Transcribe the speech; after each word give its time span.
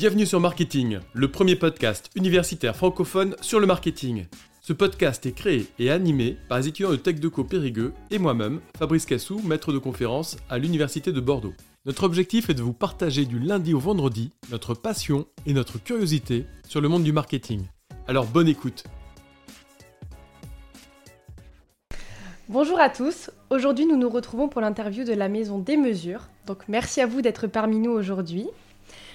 Bienvenue 0.00 0.24
sur 0.24 0.40
Marketing, 0.40 0.98
le 1.12 1.30
premier 1.30 1.56
podcast 1.56 2.08
universitaire 2.14 2.74
francophone 2.74 3.36
sur 3.42 3.60
le 3.60 3.66
marketing. 3.66 4.24
Ce 4.62 4.72
podcast 4.72 5.26
est 5.26 5.32
créé 5.32 5.66
et 5.78 5.90
animé 5.90 6.38
par 6.48 6.56
les 6.56 6.68
étudiants 6.68 6.90
de 6.90 6.96
TechDeco 6.96 7.44
Périgueux 7.44 7.92
et 8.10 8.18
moi-même, 8.18 8.62
Fabrice 8.78 9.04
Cassou, 9.04 9.42
maître 9.44 9.74
de 9.74 9.78
conférence 9.78 10.38
à 10.48 10.56
l'Université 10.56 11.12
de 11.12 11.20
Bordeaux. 11.20 11.52
Notre 11.84 12.04
objectif 12.04 12.48
est 12.48 12.54
de 12.54 12.62
vous 12.62 12.72
partager 12.72 13.26
du 13.26 13.38
lundi 13.38 13.74
au 13.74 13.78
vendredi 13.78 14.30
notre 14.50 14.72
passion 14.72 15.26
et 15.44 15.52
notre 15.52 15.76
curiosité 15.76 16.46
sur 16.66 16.80
le 16.80 16.88
monde 16.88 17.04
du 17.04 17.12
marketing. 17.12 17.60
Alors 18.08 18.24
bonne 18.24 18.48
écoute 18.48 18.84
Bonjour 22.48 22.80
à 22.80 22.88
tous, 22.88 23.30
aujourd'hui 23.50 23.84
nous 23.84 23.98
nous 23.98 24.08
retrouvons 24.08 24.48
pour 24.48 24.62
l'interview 24.62 25.04
de 25.04 25.12
la 25.12 25.28
maison 25.28 25.58
des 25.58 25.76
mesures. 25.76 26.30
Donc 26.46 26.68
merci 26.68 27.02
à 27.02 27.06
vous 27.06 27.20
d'être 27.20 27.48
parmi 27.48 27.78
nous 27.78 27.92
aujourd'hui. 27.92 28.48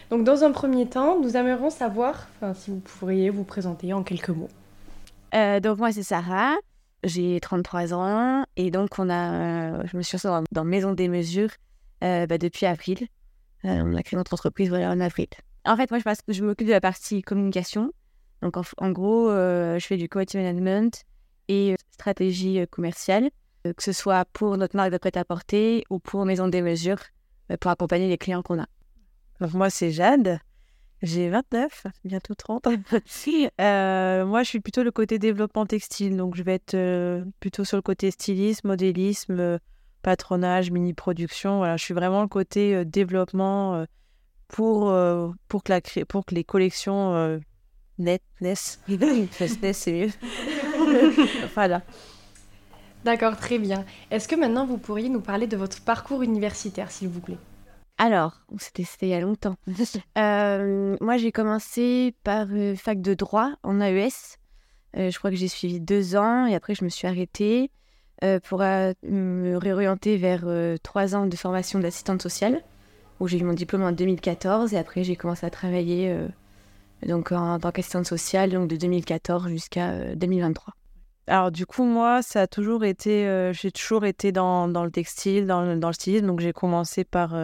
Donc 0.09 0.23
dans 0.23 0.43
un 0.43 0.51
premier 0.51 0.87
temps, 0.87 1.19
nous 1.19 1.35
aimerions 1.35 1.69
savoir 1.69 2.27
si 2.53 2.71
vous 2.71 2.79
pourriez 2.79 3.29
vous 3.29 3.43
présenter 3.43 3.91
en 3.93 4.03
quelques 4.03 4.29
mots. 4.29 4.49
Euh, 5.33 5.59
donc 5.59 5.79
moi 5.79 5.91
c'est 5.91 6.03
Sarah, 6.03 6.55
j'ai 7.03 7.39
33 7.39 7.93
ans 7.93 8.45
et 8.55 8.71
donc 8.71 8.99
on 8.99 9.09
a, 9.09 9.33
euh, 9.33 9.83
je 9.85 9.97
me 9.97 10.01
suis 10.01 10.15
lancée 10.15 10.45
dans, 10.51 10.63
Maison 10.63 10.93
des 10.93 11.09
Mesures 11.09 11.49
euh, 12.03 12.25
bah, 12.27 12.37
depuis 12.37 12.65
avril. 12.65 13.07
on 13.63 13.95
a 13.95 14.03
créé 14.03 14.17
notre 14.17 14.33
entreprise 14.33 14.69
voilà, 14.69 14.91
en 14.91 14.99
avril. 14.99 15.27
En 15.65 15.75
fait 15.75 15.89
moi 15.89 15.99
je, 16.27 16.43
m'occupe 16.43 16.67
de 16.67 16.71
la 16.71 16.81
partie 16.81 17.21
communication. 17.21 17.91
Donc 18.41 18.55
en, 18.57 18.91
gros 18.91 19.29
je 19.29 19.83
fais 19.85 19.97
du 19.97 20.07
quality 20.07 20.37
management 20.37 21.03
et 21.47 21.75
stratégie 21.91 22.65
commerciale, 22.69 23.29
que 23.63 23.83
ce 23.83 23.91
soit 23.91 24.25
pour 24.33 24.55
notre 24.57 24.75
marque 24.75 24.91
de 24.91 24.97
prêt-à-porter 24.97 25.83
ou 25.89 25.99
pour 25.99 26.25
Maison 26.25 26.47
des 26.47 26.61
Mesures, 26.61 26.99
pour 27.59 27.71
accompagner 27.71 28.07
les 28.07 28.17
clients 28.17 28.43
qu'on 28.43 28.59
a. 28.59 28.67
Donc 29.41 29.53
moi, 29.53 29.69
c'est 29.69 29.91
Jade. 29.91 30.39
J'ai 31.01 31.29
29, 31.29 31.87
bientôt 32.03 32.35
30. 32.35 32.67
euh, 33.61 34.25
moi, 34.25 34.43
je 34.43 34.49
suis 34.49 34.59
plutôt 34.59 34.83
le 34.83 34.91
côté 34.91 35.19
développement 35.19 35.65
textile. 35.65 36.17
Donc, 36.17 36.35
je 36.35 36.43
vais 36.43 36.55
être 36.55 36.73
euh, 36.73 37.23
plutôt 37.39 37.63
sur 37.63 37.77
le 37.77 37.81
côté 37.81 38.11
stylisme, 38.11 38.67
modélisme, 38.67 39.39
euh, 39.39 39.57
patronage, 40.01 40.71
mini-production. 40.71 41.57
Voilà, 41.57 41.77
je 41.77 41.83
suis 41.83 41.93
vraiment 41.93 42.21
le 42.21 42.27
côté 42.27 42.75
euh, 42.75 42.85
développement 42.85 43.85
pour, 44.47 44.93
pour, 45.47 45.63
que 45.63 45.71
la 45.71 45.81
pour 46.07 46.25
que 46.25 46.35
les 46.35 46.43
collections 46.43 47.39
net, 47.97 48.21
naissent. 48.41 48.79
naissent, 48.87 49.77
c'est 49.77 49.91
mieux. 49.91 50.11
voilà. 51.55 51.81
D'accord, 53.03 53.37
très 53.37 53.57
bien. 53.59 53.85
Est-ce 54.11 54.27
que 54.27 54.35
maintenant, 54.35 54.65
vous 54.65 54.77
pourriez 54.77 55.09
nous 55.09 55.21
parler 55.21 55.47
de 55.47 55.57
votre 55.57 55.81
parcours 55.81 56.23
universitaire, 56.23 56.89
s'il 56.91 57.09
vous 57.09 57.21
plaît? 57.21 57.37
Alors, 57.97 58.41
c'était 58.57 58.83
il 59.03 59.09
y 59.09 59.13
a 59.13 59.21
longtemps. 59.21 59.55
Euh, 60.17 60.95
moi, 61.01 61.17
j'ai 61.17 61.31
commencé 61.31 62.15
par 62.23 62.47
euh, 62.51 62.75
fac 62.75 63.01
de 63.01 63.13
droit 63.13 63.51
en 63.63 63.81
AES. 63.81 64.37
Euh, 64.97 65.11
je 65.11 65.17
crois 65.17 65.29
que 65.29 65.35
j'ai 65.35 65.47
suivi 65.47 65.79
deux 65.79 66.15
ans 66.15 66.45
et 66.45 66.55
après, 66.55 66.73
je 66.75 66.83
me 66.83 66.89
suis 66.89 67.07
arrêtée 67.07 67.71
pour 68.43 68.59
me 68.59 69.55
réorienter 69.57 70.17
vers 70.17 70.45
trois 70.81 71.15
ans 71.15 71.27
de 71.27 71.35
formation 71.35 71.79
d'assistante 71.79 72.23
sociale, 72.23 72.63
où 73.19 73.27
j'ai 73.27 73.37
eu 73.37 73.43
mon 73.43 73.53
diplôme 73.53 73.83
en 73.83 73.91
2014 73.91 74.73
et 74.73 74.77
après, 74.77 75.03
j'ai 75.03 75.15
commencé 75.15 75.45
à 75.45 75.51
travailler 75.51 76.17
donc 77.05 77.33
en 77.33 77.59
tant 77.59 77.71
qu'assistante 77.71 78.07
sociale 78.07 78.49
donc 78.51 78.67
de 78.67 78.77
2014 78.77 79.49
jusqu'à 79.49 80.15
2023. 80.15 80.73
Alors 81.27 81.51
du 81.51 81.67
coup, 81.67 81.83
moi, 81.83 82.23
ça 82.23 82.43
a 82.43 82.47
toujours 82.47 82.83
été, 82.83 83.51
j'ai 83.53 83.71
toujours 83.71 84.05
été 84.05 84.31
dans, 84.31 84.69
dans, 84.69 84.85
le 84.85 84.91
textile, 84.91 85.45
dans, 85.45 85.75
dans 85.75 85.89
le 85.89 85.93
stylisme. 85.93 86.25
Donc 86.25 86.39
j'ai 86.39 86.53
commencé 86.53 87.03
par 87.03 87.35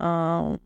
un 0.00 0.58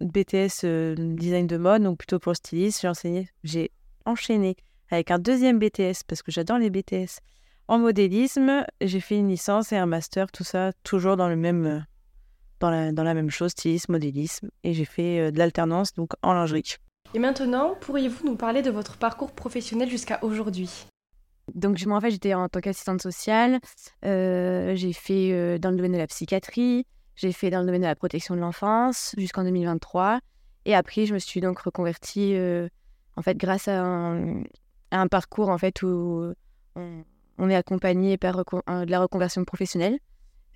BTS 0.00 0.64
euh, 0.64 0.94
design 0.96 1.46
de 1.46 1.56
mode, 1.56 1.82
donc 1.82 1.98
plutôt 1.98 2.18
pour 2.18 2.36
styliste. 2.36 2.82
J'ai 2.82 2.88
enseigné, 2.88 3.28
j'ai 3.42 3.70
enchaîné 4.04 4.56
avec 4.90 5.10
un 5.10 5.18
deuxième 5.18 5.58
BTS 5.58 6.04
parce 6.06 6.22
que 6.22 6.30
j'adore 6.30 6.58
les 6.58 6.70
BTS 6.70 7.20
en 7.68 7.78
modélisme. 7.78 8.64
J'ai 8.80 9.00
fait 9.00 9.16
une 9.16 9.28
licence 9.28 9.72
et 9.72 9.76
un 9.76 9.86
master, 9.86 10.30
tout 10.30 10.44
ça 10.44 10.72
toujours 10.84 11.16
dans 11.16 11.28
le 11.28 11.36
même 11.36 11.66
euh, 11.66 11.80
dans 12.60 12.70
la, 12.70 12.92
dans 12.92 13.02
la 13.02 13.14
même 13.14 13.30
chose, 13.30 13.50
stylisme, 13.50 13.92
modélisme. 13.92 14.50
Et 14.62 14.72
j'ai 14.72 14.84
fait 14.84 15.18
euh, 15.18 15.30
de 15.30 15.38
l'alternance 15.38 15.94
donc 15.94 16.12
en 16.22 16.32
lingerie. 16.32 16.76
Et 17.14 17.18
maintenant, 17.18 17.74
pourriez-vous 17.80 18.24
nous 18.24 18.36
parler 18.36 18.62
de 18.62 18.70
votre 18.70 18.96
parcours 18.96 19.32
professionnel 19.32 19.90
jusqu'à 19.90 20.18
aujourd'hui? 20.22 20.86
Donc, 21.54 21.84
moi, 21.84 21.98
en 21.98 22.00
fait, 22.00 22.12
j'étais 22.12 22.32
en 22.32 22.48
tant 22.48 22.60
qu'assistante 22.60 23.02
sociale. 23.02 23.58
j'ai 24.02 24.92
fait 24.94 25.58
dans 25.58 25.70
le 25.70 25.76
domaine 25.76 25.92
de 25.92 25.98
la 25.98 26.06
psychiatrie. 26.06 26.86
J'ai 27.16 27.32
fait 27.32 27.50
dans 27.50 27.60
le 27.60 27.66
domaine 27.66 27.82
de 27.82 27.86
la 27.86 27.96
protection 27.96 28.34
de 28.34 28.40
l'enfance 28.40 29.14
jusqu'en 29.18 29.44
2023. 29.44 30.20
Et 30.64 30.74
après, 30.74 31.06
je 31.06 31.14
me 31.14 31.18
suis 31.18 31.40
donc 31.40 31.58
reconvertie, 31.58 32.34
euh, 32.34 32.68
en 33.16 33.22
fait, 33.22 33.36
grâce 33.36 33.68
à 33.68 33.82
un, 33.82 35.08
parcours, 35.08 35.48
en 35.48 35.58
fait, 35.58 35.82
où 35.82 36.32
on, 36.76 37.50
est 37.50 37.56
accompagné 37.56 38.16
par 38.16 38.36
de 38.36 38.90
la 38.90 39.00
reconversion 39.00 39.44
professionnelle, 39.44 39.98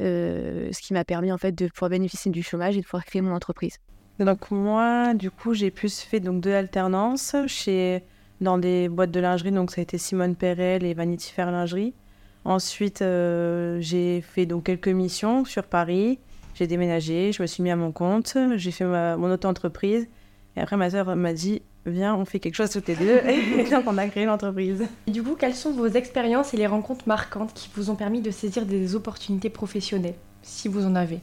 euh, 0.00 0.70
ce 0.72 0.80
qui 0.80 0.92
m'a 0.92 1.04
permis, 1.04 1.32
en 1.32 1.38
fait, 1.38 1.52
de 1.52 1.68
pouvoir 1.68 1.90
bénéficier 1.90 2.30
du 2.30 2.42
chômage 2.42 2.76
et 2.76 2.80
de 2.80 2.84
pouvoir 2.84 3.04
créer 3.04 3.22
mon 3.22 3.34
entreprise. 3.34 3.78
Donc, 4.18 4.50
moi, 4.50 5.14
du 5.14 5.30
coup, 5.30 5.54
j'ai 5.54 5.70
plus 5.70 6.00
fait 6.00 6.20
donc 6.20 6.40
de 6.40 6.50
l'alternance 6.50 7.36
chez 7.46 8.02
dans 8.40 8.58
des 8.58 8.88
boîtes 8.88 9.10
de 9.10 9.20
lingerie. 9.20 9.52
Donc, 9.52 9.70
ça 9.70 9.80
a 9.80 9.82
été 9.82 9.98
Simone 9.98 10.36
Perel 10.36 10.84
et 10.84 10.94
Vanity 10.94 11.32
Fair 11.32 11.50
Lingerie. 11.50 11.94
Ensuite, 12.44 13.02
euh, 13.02 13.78
j'ai 13.80 14.20
fait 14.20 14.46
donc 14.46 14.64
quelques 14.64 14.88
missions 14.88 15.44
sur 15.44 15.64
Paris. 15.64 16.20
J'ai 16.56 16.66
déménagé, 16.66 17.32
je 17.32 17.42
me 17.42 17.46
suis 17.46 17.62
mis 17.62 17.70
à 17.70 17.76
mon 17.76 17.92
compte, 17.92 18.36
j'ai 18.56 18.70
fait 18.70 18.86
mon 18.86 19.30
auto-entreprise. 19.30 20.08
Et 20.56 20.60
après, 20.60 20.78
ma 20.78 20.88
soeur 20.88 21.14
m'a 21.14 21.34
dit 21.34 21.60
Viens, 21.84 22.16
on 22.16 22.24
fait 22.24 22.40
quelque 22.40 22.54
chose 22.54 22.70
toutes 22.70 22.88
les 22.88 22.96
deux. 22.96 23.20
et 23.28 23.68
donc, 23.70 23.84
on 23.86 23.98
a 23.98 24.08
créé 24.08 24.24
l'entreprise. 24.24 24.84
Du 25.06 25.22
coup, 25.22 25.36
quelles 25.36 25.54
sont 25.54 25.72
vos 25.72 25.86
expériences 25.86 26.54
et 26.54 26.56
les 26.56 26.66
rencontres 26.66 27.06
marquantes 27.06 27.52
qui 27.54 27.68
vous 27.76 27.90
ont 27.90 27.94
permis 27.94 28.22
de 28.22 28.30
saisir 28.30 28.64
des 28.64 28.94
opportunités 28.96 29.50
professionnelles, 29.50 30.16
si 30.42 30.68
vous 30.68 30.86
en 30.86 30.94
avez? 30.94 31.20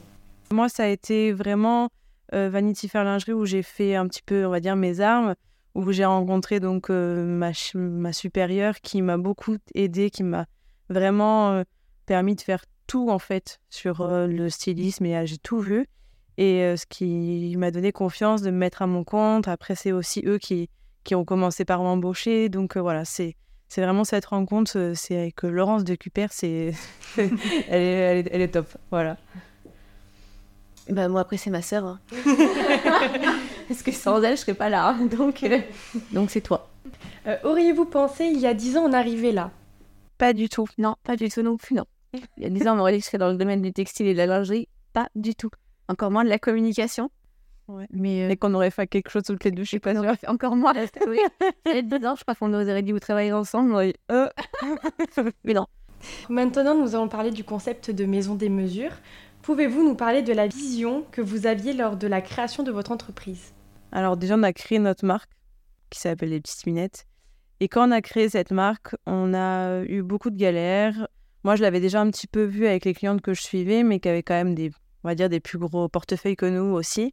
Moi, 0.52 0.68
ça 0.68 0.84
a 0.84 0.86
été 0.86 1.32
vraiment 1.32 1.90
euh, 2.32 2.48
Vanity 2.48 2.88
Fair 2.88 3.04
Lingerie 3.04 3.32
où 3.32 3.44
j'ai 3.44 3.62
fait 3.62 3.96
un 3.96 4.06
petit 4.06 4.22
peu, 4.22 4.46
on 4.46 4.50
va 4.50 4.60
dire, 4.60 4.76
mes 4.76 5.00
armes, 5.00 5.34
où 5.74 5.90
j'ai 5.92 6.04
rencontré 6.04 6.60
donc 6.60 6.90
euh, 6.90 7.24
ma, 7.24 7.50
ma 7.74 8.12
supérieure 8.12 8.80
qui 8.80 9.02
m'a 9.02 9.18
beaucoup 9.18 9.56
aidé, 9.74 10.10
qui 10.10 10.22
m'a 10.22 10.46
vraiment 10.88 11.50
euh, 11.50 11.62
permis 12.06 12.36
de 12.36 12.40
faire 12.40 12.64
tout 12.86 13.10
en 13.10 13.18
fait 13.18 13.60
sur 13.70 14.00
euh, 14.00 14.26
le 14.26 14.48
stylisme 14.50 15.06
et 15.06 15.26
j'ai 15.26 15.38
tout 15.38 15.60
vu. 15.60 15.86
Et 16.36 16.62
euh, 16.62 16.76
ce 16.76 16.86
qui 16.86 17.54
m'a 17.56 17.70
donné 17.70 17.92
confiance 17.92 18.42
de 18.42 18.50
me 18.50 18.56
mettre 18.56 18.82
à 18.82 18.86
mon 18.86 19.04
compte. 19.04 19.46
Après, 19.48 19.74
c'est 19.74 19.92
aussi 19.92 20.22
eux 20.26 20.38
qui, 20.38 20.68
qui 21.04 21.14
ont 21.14 21.24
commencé 21.24 21.64
par 21.64 21.82
m'embaucher. 21.82 22.48
Donc 22.48 22.76
euh, 22.76 22.80
voilà, 22.80 23.04
c'est 23.04 23.36
c'est 23.68 23.82
vraiment 23.82 24.04
cette 24.04 24.26
rencontre. 24.26 24.92
C'est 24.94 25.16
avec 25.16 25.42
Laurence 25.42 25.84
de 25.84 25.94
Cuper, 25.94 26.26
c'est 26.30 26.74
elle, 27.16 27.30
est, 27.70 28.28
elle, 28.30 28.40
est, 28.40 28.48
top. 28.48 28.66
Voilà. 28.90 29.16
Bah, 30.88 31.08
moi, 31.08 31.22
après, 31.22 31.38
c'est 31.38 31.50
ma 31.50 31.62
sœur. 31.62 31.84
Hein. 31.84 32.00
Parce 33.68 33.82
que 33.82 33.90
sans 33.90 34.22
elle, 34.22 34.36
je 34.36 34.42
serais 34.42 34.54
pas 34.54 34.68
là. 34.68 34.90
Hein. 34.90 35.06
Donc, 35.06 35.44
donc 36.12 36.30
c'est 36.30 36.42
toi. 36.42 36.68
Auriez-vous 37.42 37.86
pensé, 37.86 38.26
il 38.26 38.38
y 38.38 38.46
a 38.46 38.52
dix 38.52 38.76
ans, 38.76 38.84
en 38.84 38.92
arriver 38.92 39.32
là? 39.32 39.50
Pas 40.18 40.34
du 40.34 40.48
tout. 40.48 40.66
Non, 40.78 40.96
pas 41.02 41.16
du 41.16 41.30
tout 41.30 41.42
non 41.42 41.56
plus, 41.56 41.74
non. 41.74 41.86
Il 42.36 42.42
y 42.42 42.46
a 42.46 42.50
10 42.50 42.68
ans, 42.68 42.72
on 42.74 42.76
m'aurait 42.76 42.92
dit 42.92 42.98
que 42.98 43.04
je 43.04 43.08
serais 43.08 43.18
dans 43.18 43.30
le 43.30 43.36
domaine 43.36 43.62
du 43.62 43.72
textile 43.72 44.06
et 44.06 44.12
de 44.12 44.18
la 44.18 44.26
lingerie. 44.26 44.68
Pas 44.92 45.08
du 45.14 45.34
tout. 45.34 45.50
Encore 45.88 46.10
moins 46.10 46.24
de 46.24 46.28
la 46.28 46.38
communication. 46.38 47.10
Ouais. 47.66 47.86
Mais 47.90 48.30
euh, 48.30 48.36
qu'on 48.36 48.52
aurait 48.54 48.70
fait 48.70 48.86
quelque 48.86 49.10
chose 49.10 49.22
toutes 49.22 49.44
les 49.44 49.50
deux, 49.50 49.64
je 49.64 49.70
sais 49.70 49.80
pas 49.80 49.94
sûre. 49.94 50.14
Encore 50.26 50.56
moins. 50.56 50.74
oui. 51.08 51.18
Il 51.66 51.74
y 51.74 51.78
a 51.78 51.82
10 51.82 52.06
ans, 52.06 52.14
je 52.16 52.22
crois 52.22 52.34
qu'on 52.34 52.48
nous 52.48 52.68
aurait 52.68 52.82
dit 52.82 52.92
vous 52.92 53.00
travaillez 53.00 53.32
ensemble. 53.32 53.92
Euh. 54.10 54.28
Mais 55.44 55.54
non. 55.54 55.66
Maintenant, 56.28 56.74
nous 56.74 56.94
allons 56.94 57.08
parler 57.08 57.30
du 57.30 57.44
concept 57.44 57.90
de 57.90 58.04
maison 58.04 58.34
des 58.34 58.50
mesures. 58.50 58.92
Pouvez-vous 59.42 59.82
nous 59.82 59.94
parler 59.94 60.22
de 60.22 60.32
la 60.32 60.46
vision 60.46 61.04
que 61.10 61.20
vous 61.20 61.46
aviez 61.46 61.72
lors 61.72 61.96
de 61.96 62.06
la 62.06 62.20
création 62.20 62.62
de 62.62 62.70
votre 62.70 62.92
entreprise? 62.92 63.52
Alors 63.92 64.16
déjà, 64.16 64.36
on 64.36 64.42
a 64.42 64.52
créé 64.52 64.78
notre 64.78 65.04
marque 65.04 65.30
qui 65.90 66.00
s'appelle 66.00 66.30
Les 66.30 66.40
Petites 66.40 66.66
Minettes. 66.66 67.06
Et 67.60 67.68
quand 67.68 67.88
on 67.88 67.92
a 67.92 68.02
créé 68.02 68.28
cette 68.28 68.50
marque, 68.50 68.96
on 69.06 69.32
a 69.32 69.82
eu 69.84 70.02
beaucoup 70.02 70.30
de 70.30 70.36
galères. 70.36 71.08
Moi, 71.44 71.56
je 71.56 71.62
l'avais 71.62 71.80
déjà 71.80 72.00
un 72.00 72.10
petit 72.10 72.26
peu 72.26 72.42
vu 72.44 72.66
avec 72.66 72.86
les 72.86 72.94
clientes 72.94 73.20
que 73.20 73.34
je 73.34 73.42
suivais, 73.42 73.82
mais 73.82 74.00
qui 74.00 74.08
avaient 74.08 74.22
quand 74.22 74.34
même 74.34 74.54
des, 74.54 74.70
on 75.04 75.08
va 75.08 75.14
dire, 75.14 75.28
des 75.28 75.40
plus 75.40 75.58
gros 75.58 75.88
portefeuilles 75.90 76.36
que 76.36 76.46
nous 76.46 76.72
aussi. 76.72 77.12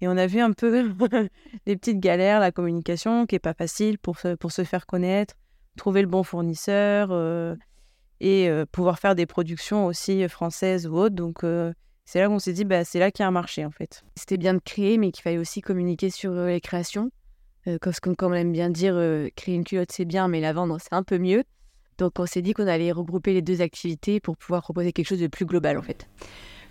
Et 0.00 0.06
on 0.06 0.16
a 0.16 0.28
vu 0.28 0.40
un 0.40 0.52
peu 0.52 0.88
des 1.66 1.76
petites 1.76 1.98
galères, 1.98 2.38
la 2.38 2.52
communication 2.52 3.26
qui 3.26 3.34
est 3.34 3.40
pas 3.40 3.54
facile 3.54 3.98
pour 3.98 4.20
se, 4.20 4.36
pour 4.36 4.52
se 4.52 4.62
faire 4.62 4.86
connaître, 4.86 5.34
trouver 5.76 6.02
le 6.02 6.06
bon 6.06 6.22
fournisseur 6.22 7.08
euh, 7.10 7.56
et 8.20 8.48
euh, 8.48 8.64
pouvoir 8.70 9.00
faire 9.00 9.16
des 9.16 9.26
productions 9.26 9.86
aussi 9.86 10.28
françaises 10.28 10.86
ou 10.86 10.96
autres. 10.96 11.16
Donc, 11.16 11.42
euh, 11.42 11.72
c'est 12.04 12.20
là 12.20 12.28
qu'on 12.28 12.38
s'est 12.38 12.52
dit, 12.52 12.64
bah, 12.64 12.84
c'est 12.84 13.00
là 13.00 13.10
qu'il 13.10 13.24
y 13.24 13.26
a 13.26 13.28
un 13.28 13.32
marché 13.32 13.64
en 13.64 13.72
fait. 13.72 14.04
C'était 14.14 14.36
bien 14.36 14.54
de 14.54 14.60
créer, 14.60 14.96
mais 14.96 15.10
qu'il 15.10 15.22
fallait 15.22 15.38
aussi 15.38 15.60
communiquer 15.60 16.10
sur 16.10 16.32
les 16.34 16.60
créations. 16.60 17.10
parce 17.80 17.98
qu'on 17.98 18.14
comme 18.14 18.30
on 18.30 18.36
aime 18.36 18.52
bien 18.52 18.70
dire, 18.70 18.94
créer 19.34 19.56
une 19.56 19.64
culotte 19.64 19.90
c'est 19.90 20.04
bien, 20.04 20.28
mais 20.28 20.40
la 20.40 20.52
vendre 20.52 20.78
c'est 20.80 20.94
un 20.94 21.02
peu 21.02 21.18
mieux. 21.18 21.42
Donc 21.98 22.18
on 22.18 22.26
s'est 22.26 22.42
dit 22.42 22.54
qu'on 22.54 22.66
allait 22.66 22.92
regrouper 22.92 23.32
les 23.32 23.42
deux 23.42 23.60
activités 23.60 24.20
pour 24.20 24.36
pouvoir 24.36 24.62
proposer 24.62 24.92
quelque 24.92 25.08
chose 25.08 25.20
de 25.20 25.26
plus 25.26 25.46
global 25.46 25.78
en 25.78 25.82
fait. 25.82 26.08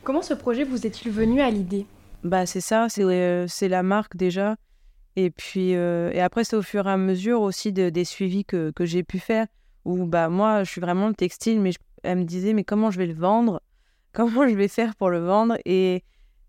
Comment 0.03 0.21
ce 0.21 0.33
projet 0.33 0.63
vous 0.63 0.85
est-il 0.85 1.11
venu 1.11 1.41
à 1.41 1.49
l'idée? 1.49 1.85
Bah 2.23 2.45
c'est 2.45 2.61
ça, 2.61 2.87
c'est 2.89 3.03
euh, 3.03 3.47
la 3.61 3.83
marque 3.83 4.15
déjà. 4.15 4.55
Et 5.15 5.29
puis, 5.29 5.71
et 5.71 6.21
après, 6.21 6.45
c'est 6.45 6.55
au 6.55 6.61
fur 6.61 6.87
et 6.87 6.91
à 6.91 6.95
mesure 6.95 7.41
aussi 7.41 7.73
de, 7.73 7.89
des 7.89 8.05
suivis 8.05 8.45
que, 8.45 8.71
que 8.71 8.85
j'ai 8.85 9.03
pu 9.03 9.19
faire, 9.19 9.45
où 9.85 10.05
bah, 10.05 10.29
moi, 10.29 10.63
je 10.63 10.71
suis 10.71 10.81
vraiment 10.81 11.07
le 11.07 11.13
textile, 11.13 11.59
mais 11.59 11.71
elle 12.03 12.19
me 12.19 12.23
disait, 12.23 12.53
mais 12.53 12.63
comment 12.63 12.91
je 12.91 12.97
vais 12.97 13.07
le 13.07 13.13
vendre? 13.13 13.61
Comment 14.13 14.45
je 14.45 14.55
vais 14.55 14.67
faire 14.67 14.95
pour 14.95 15.09
le 15.09 15.19
vendre? 15.19 15.57
Et 15.63 16.03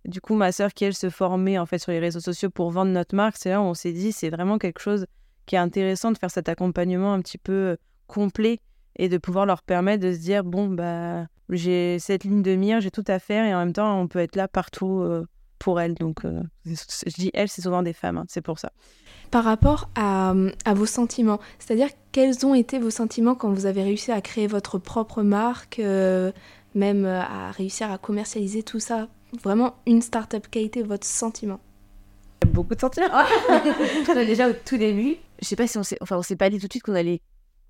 du 0.04 0.20
coup, 0.20 0.34
ma 0.34 0.50
sœur, 0.50 0.74
qui 0.74 0.84
elle 0.84 0.94
se 0.94 1.10
formait 1.10 1.58
en 1.58 1.66
fait 1.66 1.78
sur 1.78 1.92
les 1.92 2.00
réseaux 2.00 2.18
sociaux 2.18 2.50
pour 2.50 2.72
vendre 2.72 2.90
notre 2.90 3.14
marque, 3.14 3.36
c'est 3.36 3.50
là 3.50 3.60
où 3.60 3.64
on 3.64 3.74
s'est 3.74 3.92
dit, 3.92 4.10
c'est 4.10 4.30
vraiment 4.30 4.58
quelque 4.58 4.80
chose 4.80 5.06
qui 5.46 5.54
est 5.54 5.58
intéressant 5.58 6.10
de 6.10 6.18
faire 6.18 6.30
cet 6.30 6.48
accompagnement 6.48 7.12
un 7.12 7.20
petit 7.20 7.38
peu 7.38 7.76
complet 8.12 8.58
et 8.96 9.08
de 9.08 9.16
pouvoir 9.16 9.46
leur 9.46 9.62
permettre 9.62 10.04
de 10.04 10.12
se 10.12 10.18
dire 10.18 10.44
bon 10.44 10.68
bah 10.68 11.26
j'ai 11.48 11.98
cette 11.98 12.24
ligne 12.24 12.42
de 12.42 12.54
mire, 12.54 12.80
j'ai 12.80 12.90
tout 12.90 13.04
à 13.06 13.18
faire 13.18 13.44
et 13.44 13.54
en 13.54 13.58
même 13.58 13.72
temps 13.72 13.98
on 13.98 14.06
peut 14.06 14.18
être 14.18 14.36
là 14.36 14.48
partout 14.48 15.00
euh, 15.00 15.26
pour 15.58 15.80
elles. 15.80 15.94
Donc 15.94 16.24
euh, 16.24 16.42
je 16.66 17.14
dis 17.14 17.30
elles, 17.34 17.48
c'est 17.48 17.62
souvent 17.62 17.82
des 17.82 17.92
femmes, 17.92 18.18
hein, 18.18 18.24
c'est 18.28 18.42
pour 18.42 18.58
ça. 18.58 18.70
Par 19.30 19.44
rapport 19.44 19.88
à, 19.94 20.34
à 20.66 20.74
vos 20.74 20.86
sentiments, 20.86 21.40
c'est-à-dire 21.58 21.88
quels 22.12 22.44
ont 22.44 22.54
été 22.54 22.78
vos 22.78 22.90
sentiments 22.90 23.34
quand 23.34 23.50
vous 23.50 23.64
avez 23.64 23.82
réussi 23.82 24.12
à 24.12 24.20
créer 24.20 24.46
votre 24.46 24.78
propre 24.78 25.22
marque, 25.22 25.78
euh, 25.78 26.32
même 26.74 27.06
à 27.06 27.50
réussir 27.50 27.90
à 27.90 27.96
commercialiser 27.96 28.62
tout 28.62 28.80
ça? 28.80 29.08
Vraiment 29.42 29.76
une 29.86 30.02
start-up, 30.02 30.46
quel 30.50 30.64
a 30.64 30.66
été 30.66 30.82
votre 30.82 31.06
sentiment? 31.06 31.60
Beaucoup 32.48 32.74
de 32.74 32.80
sentiments. 32.80 33.08
déjà 34.14 34.50
au 34.50 34.52
tout 34.52 34.76
début, 34.76 35.16
je 35.40 35.46
sais 35.46 35.56
pas 35.56 35.66
si 35.66 35.78
on 35.78 35.82
s'est, 35.82 35.96
enfin 36.02 36.18
on 36.18 36.22
s'est 36.22 36.36
pas 36.36 36.50
dit 36.50 36.58
tout 36.58 36.66
de 36.66 36.72
suite 36.72 36.82
qu'on 36.82 36.94
allait 36.94 37.22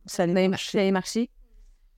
ça 0.07 0.25
allait 0.25 0.49
marcher. 0.49 1.31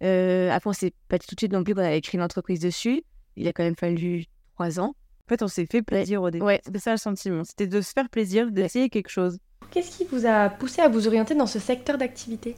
Euh, 0.03 0.51
après, 0.51 0.71
on 0.71 0.73
s'est 0.73 0.93
pas 1.09 1.19
dit 1.19 1.27
tout 1.27 1.35
de 1.35 1.41
suite 1.41 1.53
non 1.53 1.65
plus 1.65 1.75
qu'on 1.75 1.81
avait 1.81 1.99
écrit 1.99 2.19
une 2.19 2.23
entreprise 2.23 2.61
dessus. 2.61 3.03
Il 3.37 3.49
a 3.49 3.53
quand 3.53 3.65
même 3.65 3.77
fallu 3.77 4.27
trois 4.55 4.81
ans. 4.81 4.95
En 5.27 5.29
fait, 5.29 5.43
on 5.43 5.49
s'est 5.49 5.67
fait 5.67 5.83
plaisir 5.83 6.23
au 6.23 6.31
début. 6.31 6.45
Ouais. 6.45 6.61
C'était 6.65 6.79
ça 6.79 6.91
le 6.91 6.99
sentiment. 6.99 7.45
C'était 7.45 7.67
de 7.67 7.81
se 7.81 7.93
faire 7.93 8.09
plaisir, 8.11 8.51
d'essayer 8.51 8.91
quelque 8.91 9.09
chose. 9.09 9.39
Qu'est-ce 9.71 9.97
qui 9.97 10.05
vous 10.05 10.27
a 10.27 10.51
poussé 10.51 10.83
à 10.83 10.89
vous 10.89 11.06
orienter 11.06 11.35
dans 11.35 11.47
ce 11.47 11.59
secteur 11.59 11.97
d'activité? 11.97 12.55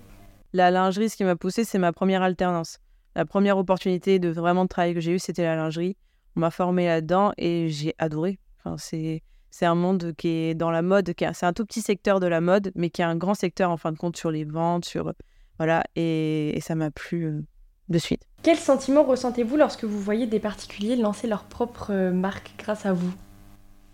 La 0.53 0.71
lingerie, 0.71 1.09
ce 1.09 1.17
qui 1.17 1.25
m'a 1.25 1.37
poussé, 1.37 1.65
c'est 1.65 1.79
ma 1.79 1.93
première 1.93 2.23
alternance. 2.23 2.79
La 3.15 3.25
première 3.25 3.57
opportunité 3.57 4.19
de 4.19 4.29
vraiment 4.29 4.67
travailler 4.67 4.95
que 4.95 5.01
j'ai 5.01 5.13
eue, 5.13 5.19
c'était 5.19 5.45
la 5.45 5.57
lingerie. 5.57 5.97
On 6.35 6.41
m'a 6.41 6.51
formé 6.51 6.87
là-dedans 6.87 7.33
et 7.39 7.69
j'ai 7.69 7.95
adoré. 7.99 8.39
Enfin, 8.59 8.77
c'est 8.79 9.23
c'est 9.51 9.65
un 9.65 9.75
monde 9.75 10.13
qui 10.19 10.29
est 10.29 10.55
dans 10.55 10.71
la 10.71 10.83
mode, 10.83 11.15
c'est 11.19 11.47
un 11.47 11.55
tout 11.55 11.65
petit 11.65 11.81
secteur 11.81 12.21
de 12.21 12.27
la 12.27 12.43
mode, 12.43 12.73
mais 12.75 12.91
qui 12.91 13.01
est 13.01 13.07
un 13.07 13.17
grand 13.17 13.33
secteur 13.33 13.71
en 13.71 13.79
fin 13.79 13.91
de 13.91 13.97
compte 13.97 14.19
sur 14.19 14.31
les 14.31 14.45
ventes, 14.45 14.85
sur 14.85 15.15
voilà, 15.59 15.85
et, 15.97 16.59
ça 16.61 16.75
m'a 16.75 16.91
plu 16.91 17.25
euh, 17.25 17.43
de 17.89 17.99
suite. 17.99 18.23
Quel 18.43 18.57
sentiment 18.57 19.03
ressentez-vous 19.03 19.57
lorsque 19.57 19.85
vous 19.85 20.01
voyez 20.01 20.27
des 20.27 20.41
particuliers 20.41 20.97
lancer 20.97 21.27
leur 21.27 21.45
propre 21.45 21.93
euh, 21.93 22.13
marque 22.13 22.53
grâce 22.59 22.87
à 22.87 22.93
vous? 22.93 23.13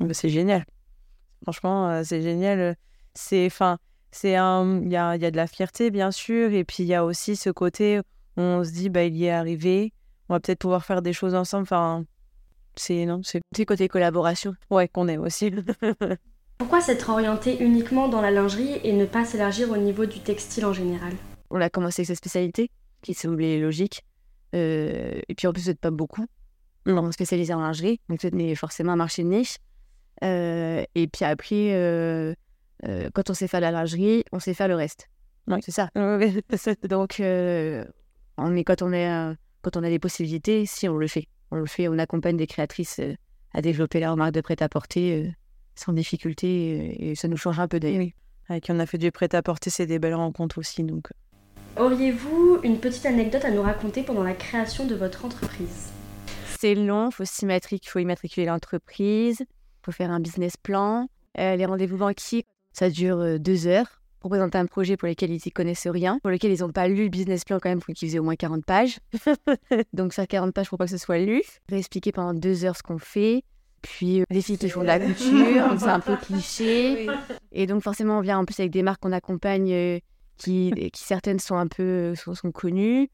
Bah, 0.01 0.13
C'est 0.13 0.29
génial. 0.29 0.65
Franchement, 1.43 1.89
euh, 1.89 2.03
c'est 2.05 2.23
génial. 2.23 2.77
C'est, 3.15 3.47
enfin, 3.47 3.79
c'est 4.11 4.37
un, 4.37 4.81
il 4.83 4.91
y 4.91 4.97
a, 4.97 5.17
y 5.17 5.25
a, 5.25 5.31
de 5.31 5.37
la 5.37 5.47
fierté 5.47 5.91
bien 5.91 6.11
sûr, 6.11 6.53
et 6.53 6.65
puis 6.65 6.83
il 6.83 6.87
y 6.87 6.95
a 6.95 7.05
aussi 7.05 7.37
ce 7.37 7.51
côté 7.51 7.99
où 7.99 8.41
on 8.41 8.65
se 8.65 8.71
dit, 8.71 8.89
bah, 8.89 9.05
il 9.05 9.17
y 9.17 9.27
est 9.27 9.31
arrivé, 9.31 9.93
on 10.29 10.35
va 10.35 10.41
peut-être 10.41 10.61
pouvoir 10.61 10.85
faire 10.85 11.03
des 11.03 11.13
choses 11.13 11.35
ensemble. 11.35 11.65
Enfin, 11.65 12.05
c'est 12.75 13.05
non, 13.05 13.21
c'est 13.23 13.65
côté 13.65 13.89
collaboration. 13.89 14.55
Ouais, 14.71 14.89
qu'on 14.89 15.09
aime 15.09 15.23
aussi. 15.23 15.53
Pourquoi 16.59 16.81
s'être 16.81 17.11
orienté 17.11 17.63
uniquement 17.63 18.09
dans 18.09 18.21
la 18.21 18.31
lingerie 18.31 18.79
et 18.85 18.93
ne 18.93 19.05
pas 19.05 19.25
s'élargir 19.25 19.71
au 19.71 19.77
niveau 19.77 20.07
du 20.07 20.21
textile 20.21 20.65
en 20.65 20.73
général? 20.73 21.13
On 21.53 21.61
a 21.61 21.71
commencé 21.71 22.01
avec 22.01 22.09
sa 22.09 22.15
spécialité, 22.15 22.71
qui 23.03 23.15
semblait 23.15 23.61
logique. 23.61 24.03
Euh, 24.55 25.21
et 25.29 25.35
puis 25.35 25.47
en 25.47 25.53
plus, 25.53 25.63
vous 25.63 25.69
n'êtes 25.71 25.81
pas 25.81 25.91
beaucoup. 25.91 26.27
On 26.87 27.09
est 27.09 27.13
spécialisé 27.13 27.55
en 27.55 27.61
lingerie, 27.61 28.01
donc 28.09 28.21
vous 28.23 28.27
êtes 28.27 28.59
forcément 28.59 28.93
un 28.93 28.97
marché 28.97 29.23
de 29.23 29.29
niche. 29.29 29.59
Euh, 30.25 30.85
et 30.95 31.07
puis 31.07 31.25
après, 31.25 31.75
euh, 31.75 32.35
quand 33.15 33.31
on 33.31 33.35
sait 33.35 33.47
faire 33.47 33.61
la 33.61 33.71
lingerie, 33.71 34.25
on 34.33 34.41
sait 34.41 34.55
faire 34.55 34.69
le 34.69 34.75
reste. 34.75 35.09
C'est 35.61 35.73
ça. 35.73 35.91
donc, 35.95 37.17
on 37.21 38.57
est, 38.57 38.65
quand, 38.65 38.83
on 38.83 38.93
est, 38.93 39.37
quand 39.61 39.77
on 39.77 39.83
a 39.83 39.89
des 39.89 39.99
possibilités, 39.99 40.67
si 40.67 40.89
on 40.89 40.97
le 40.97 41.07
fait. 41.07 41.29
On 41.51 41.57
le 41.57 41.67
fait, 41.67 41.89
on 41.89 41.99
accompagne 41.99 42.37
des 42.37 42.47
créatrices 42.47 43.01
à 43.53 43.61
développer 43.61 44.01
leur 44.01 44.17
marque 44.17 44.33
de 44.33 44.41
prêt-à-porter 44.41 45.31
sans 45.75 45.93
difficulté 45.93 47.11
et 47.11 47.15
ça 47.15 47.29
nous 47.29 47.37
change 47.37 47.61
un 47.61 47.69
peu 47.69 47.79
d'ailleurs. 47.79 48.07
Avec 48.49 48.65
qui 48.65 48.73
on 48.73 48.79
a 48.79 48.87
fait 48.87 48.99
du 48.99 49.11
prêt-à-porter, 49.13 49.71
c'est 49.71 49.87
des 49.87 49.99
belles 49.99 50.15
rencontres 50.15 50.59
aussi. 50.59 50.83
Donc 50.85 51.09
Auriez-vous 51.79 52.59
une 52.65 52.79
petite 52.79 53.07
anecdote 53.07 53.47
à 53.47 53.51
nous 53.51 53.63
raconter 53.63 54.03
pendant 54.03 54.23
la 54.23 54.35
création 54.35 54.87
de 54.87 54.95
votre 54.95 55.25
entreprise? 55.25 55.91
C'est 56.61 56.75
long, 56.75 57.09
il 57.09 57.15
faut, 57.15 57.25
faut 57.25 57.99
immatriculer 57.99 58.47
l'entreprise, 58.47 59.41
il 59.41 59.85
faut 59.85 59.91
faire 59.91 60.11
un 60.11 60.21
business 60.21 60.59
plan. 60.59 61.09
Euh, 61.39 61.57
les 61.57 61.65
rendez-vous 61.65 61.97
banquiers, 61.97 62.45
ça 62.75 62.91
dure 62.91 63.19
euh, 63.21 63.39
deux 63.39 63.67
heures 63.67 64.03
pour 64.21 64.29
présenter 64.31 64.59
un 64.59 64.67
projet 64.67 64.99
pour 64.99 65.09
lequel 65.09 65.31
ils 65.31 65.41
n'y 65.45 65.51
connaissent 65.51 65.87
rien, 65.87 66.19
pour 66.23 66.31
lequel 66.31 66.53
ils 66.53 66.61
n'ont 66.61 66.71
pas 66.71 66.89
lu 66.89 67.05
le 67.05 67.09
business 67.09 67.43
plan 67.45 67.59
quand 67.59 67.71
même, 67.71 67.81
faut 67.81 67.93
qu'ils 67.95 68.09
faisait 68.09 68.19
au 68.19 68.23
moins 68.23 68.37
40 68.37 68.67
pages. 68.67 68.99
Donc 69.95 70.13
ça, 70.13 70.27
40 70.27 70.53
pages 70.53 70.69
pour 70.69 70.77
pas 70.77 70.85
que 70.85 70.91
ce 70.91 70.99
soit 70.99 71.19
lu. 71.19 71.43
Je 71.71 71.75
vais 71.75 71.79
expliquer 71.79 72.13
pendant 72.13 72.35
deux 72.35 72.67
heures 72.67 72.77
ce 72.77 72.83
qu'on 72.83 72.99
fait. 72.99 73.45
Puis 73.81 74.21
euh, 74.21 74.25
les 74.31 74.43
filles 74.43 74.59
qui 74.59 74.69
font 74.69 74.83
de 74.83 74.87
la 74.87 75.01
couture, 75.01 75.75
c'est 75.79 75.89
un 75.89 76.01
peu 76.01 76.17
cliché. 76.17 77.09
Et 77.51 77.67
donc 77.67 77.83
forcément, 77.83 78.19
on 78.19 78.21
vient 78.21 78.39
en 78.39 78.45
plus 78.45 78.61
avec 78.61 78.71
des 78.71 78.83
marques 78.83 79.01
qu'on 79.01 79.13
accompagne 79.13 80.01
qui, 80.43 80.73
qui 80.93 81.03
certaines 81.03 81.39
sont 81.39 81.57
un 81.57 81.67
peu 81.67 82.15
sont, 82.15 82.35
sont 82.35 82.53
connues. 82.53 83.11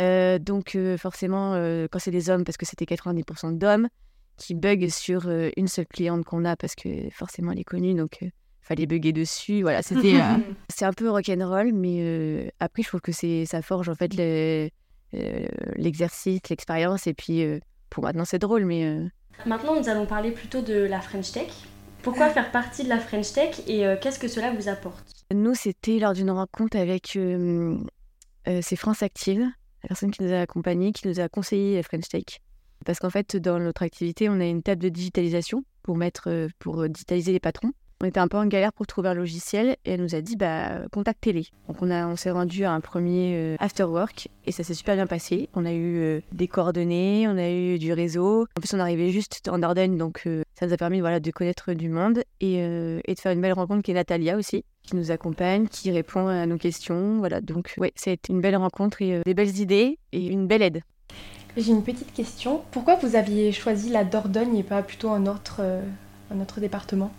Euh, 0.00 0.38
donc 0.38 0.74
euh, 0.74 0.96
forcément, 0.96 1.54
euh, 1.54 1.86
quand 1.90 1.98
c'est 1.98 2.10
des 2.10 2.30
hommes, 2.30 2.44
parce 2.44 2.56
que 2.56 2.66
c'était 2.66 2.84
90% 2.84 3.58
d'hommes, 3.58 3.88
qui 4.36 4.54
bug 4.54 4.88
sur 4.88 5.28
une 5.56 5.68
seule 5.68 5.86
cliente 5.86 6.24
qu'on 6.24 6.44
a, 6.44 6.56
parce 6.56 6.74
que 6.74 7.10
forcément 7.10 7.52
elle 7.52 7.60
est 7.60 7.64
connue, 7.64 7.94
donc 7.94 8.18
il 8.22 8.32
fallait 8.62 8.86
bugger 8.86 9.12
dessus. 9.12 9.62
Voilà, 9.62 9.82
c'était 9.82 10.14
c'est 10.68 10.84
un 10.84 10.92
peu 10.92 11.10
rock'n'roll, 11.10 11.72
mais 11.72 12.52
après 12.58 12.82
je 12.82 12.88
trouve 12.88 13.00
que 13.00 13.12
c'est 13.12 13.44
ça 13.46 13.62
forge 13.62 13.88
en 13.88 13.94
fait 13.94 14.14
l'exercice, 15.76 16.40
l'expérience, 16.48 17.06
et 17.06 17.14
puis 17.14 17.44
pour 17.90 18.04
maintenant 18.04 18.24
c'est 18.24 18.38
drôle, 18.38 18.64
mais 18.64 18.98
Maintenant, 19.46 19.74
nous 19.74 19.88
allons 19.88 20.06
parler 20.06 20.30
plutôt 20.30 20.60
de 20.60 20.74
la 20.74 21.00
French 21.00 21.32
Tech. 21.32 21.48
Pourquoi 22.02 22.28
faire 22.28 22.50
partie 22.52 22.84
de 22.84 22.88
la 22.88 22.98
French 22.98 23.32
Tech 23.32 23.60
et 23.66 23.84
qu'est-ce 24.00 24.18
que 24.18 24.28
cela 24.28 24.52
vous 24.52 24.68
apporte? 24.68 25.11
Nous, 25.32 25.54
c'était 25.54 25.98
lors 25.98 26.12
d'une 26.12 26.30
rencontre 26.30 26.76
avec 26.76 27.16
euh, 27.16 27.76
euh, 28.48 28.60
c'est 28.62 28.76
France 28.76 29.02
Active, 29.02 29.40
la 29.82 29.88
personne 29.88 30.10
qui 30.10 30.22
nous 30.22 30.32
a 30.32 30.40
accompagnés, 30.40 30.92
qui 30.92 31.08
nous 31.08 31.20
a 31.20 31.28
conseillé 31.28 31.82
French 31.82 32.08
Tech. 32.08 32.40
Parce 32.84 32.98
qu'en 32.98 33.10
fait, 33.10 33.36
dans 33.36 33.58
notre 33.58 33.82
activité, 33.82 34.28
on 34.28 34.40
a 34.40 34.44
une 34.44 34.62
table 34.62 34.82
de 34.82 34.88
digitalisation 34.88 35.64
pour, 35.82 35.96
mettre, 35.96 36.28
euh, 36.28 36.48
pour 36.58 36.88
digitaliser 36.88 37.32
les 37.32 37.40
patrons. 37.40 37.72
On 38.02 38.06
était 38.06 38.18
un 38.18 38.26
peu 38.26 38.36
en 38.36 38.46
galère 38.46 38.72
pour 38.72 38.88
trouver 38.88 39.10
un 39.10 39.14
logiciel 39.14 39.76
et 39.84 39.92
elle 39.92 40.02
nous 40.02 40.16
a 40.16 40.20
dit 40.20 40.34
bah, 40.34 40.80
contactez-les. 40.90 41.46
Donc 41.68 41.80
on, 41.82 41.90
on 41.90 42.16
s'est 42.16 42.32
rendu 42.32 42.64
à 42.64 42.72
un 42.72 42.80
premier 42.80 43.56
after 43.60 43.84
work 43.84 44.28
et 44.44 44.50
ça 44.50 44.64
s'est 44.64 44.74
super 44.74 44.96
bien 44.96 45.06
passé. 45.06 45.48
On 45.54 45.64
a 45.64 45.72
eu 45.72 46.20
des 46.32 46.48
coordonnées, 46.48 47.28
on 47.28 47.38
a 47.38 47.48
eu 47.48 47.78
du 47.78 47.92
réseau. 47.92 48.42
En 48.56 48.60
plus, 48.60 48.74
on 48.74 48.80
arrivait 48.80 49.10
juste 49.10 49.48
en 49.48 49.58
Dordogne, 49.58 49.96
donc 49.96 50.28
ça 50.58 50.66
nous 50.66 50.72
a 50.72 50.76
permis 50.76 50.98
voilà, 50.98 51.20
de 51.20 51.30
connaître 51.30 51.74
du 51.74 51.88
monde 51.88 52.24
et, 52.40 52.56
et 52.56 53.14
de 53.14 53.20
faire 53.20 53.30
une 53.30 53.40
belle 53.40 53.52
rencontre 53.52 53.82
qui 53.82 53.92
est 53.92 53.94
Natalia 53.94 54.36
aussi, 54.36 54.64
qui 54.82 54.96
nous 54.96 55.12
accompagne, 55.12 55.68
qui 55.68 55.92
répond 55.92 56.26
à 56.26 56.44
nos 56.46 56.58
questions. 56.58 57.18
Voilà, 57.18 57.40
donc 57.40 57.72
ouais, 57.78 57.92
ça 57.94 58.10
a 58.10 58.14
été 58.14 58.32
une 58.32 58.40
belle 58.40 58.56
rencontre 58.56 59.00
et 59.00 59.14
euh, 59.14 59.22
des 59.24 59.34
belles 59.34 59.60
idées 59.60 59.98
et 60.10 60.26
une 60.26 60.48
belle 60.48 60.62
aide. 60.62 60.82
J'ai 61.56 61.70
une 61.70 61.84
petite 61.84 62.12
question. 62.12 62.62
Pourquoi 62.72 62.96
vous 62.96 63.14
aviez 63.14 63.52
choisi 63.52 63.90
la 63.90 64.02
Dordogne 64.02 64.56
et 64.56 64.64
pas 64.64 64.82
plutôt 64.82 65.10
un 65.10 65.26
autre, 65.26 65.58
euh, 65.60 65.82
un 66.34 66.40
autre 66.40 66.58
département? 66.58 67.12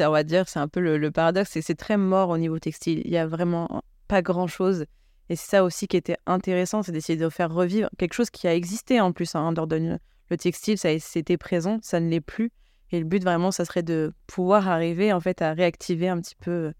On 0.00 0.22
dire, 0.22 0.48
c'est 0.48 0.58
un 0.58 0.68
peu 0.68 0.80
le, 0.80 1.10
paradoxe, 1.10 1.50
c'est 1.52 1.62
c'est 1.62 1.74
très 1.74 1.96
mort 1.96 2.30
au 2.30 2.38
niveau 2.38 2.58
textile. 2.58 3.02
Il 3.04 3.10
y 3.10 3.16
a 3.16 3.26
vraiment 3.26 3.82
pas 4.06 4.22
grand-chose. 4.22 4.86
Et 5.30 5.36
c'est 5.36 5.50
ça 5.50 5.64
aussi 5.64 5.88
qui 5.88 5.96
était 5.96 6.16
intéressant, 6.26 6.82
c'est 6.82 6.92
d'essayer 6.92 7.18
de 7.18 7.28
faire 7.28 7.52
revivre 7.52 7.90
quelque 7.98 8.14
chose 8.14 8.30
qui 8.30 8.48
a 8.48 8.54
existé 8.54 9.00
en 9.00 9.12
plus 9.12 9.34
hein, 9.34 9.52
Dordogne. 9.52 9.98
Le 10.30 10.36
textile, 10.36 10.78
ça 10.78 10.88
c'était 10.98 11.36
présent, 11.36 11.78
ça 11.82 12.00
ne 12.00 12.08
l'est 12.08 12.20
plus. 12.20 12.50
Et 12.90 12.98
le 12.98 13.04
but 13.04 13.22
vraiment, 13.22 13.50
ça 13.50 13.64
serait 13.64 13.82
de 13.82 14.12
pouvoir 14.26 14.68
arriver 14.68 15.12
en 15.12 15.20
fait 15.20 15.42
à 15.42 15.52
réactiver 15.52 16.08
un 16.08 16.20
petit 16.20 16.36
peu 16.36 16.72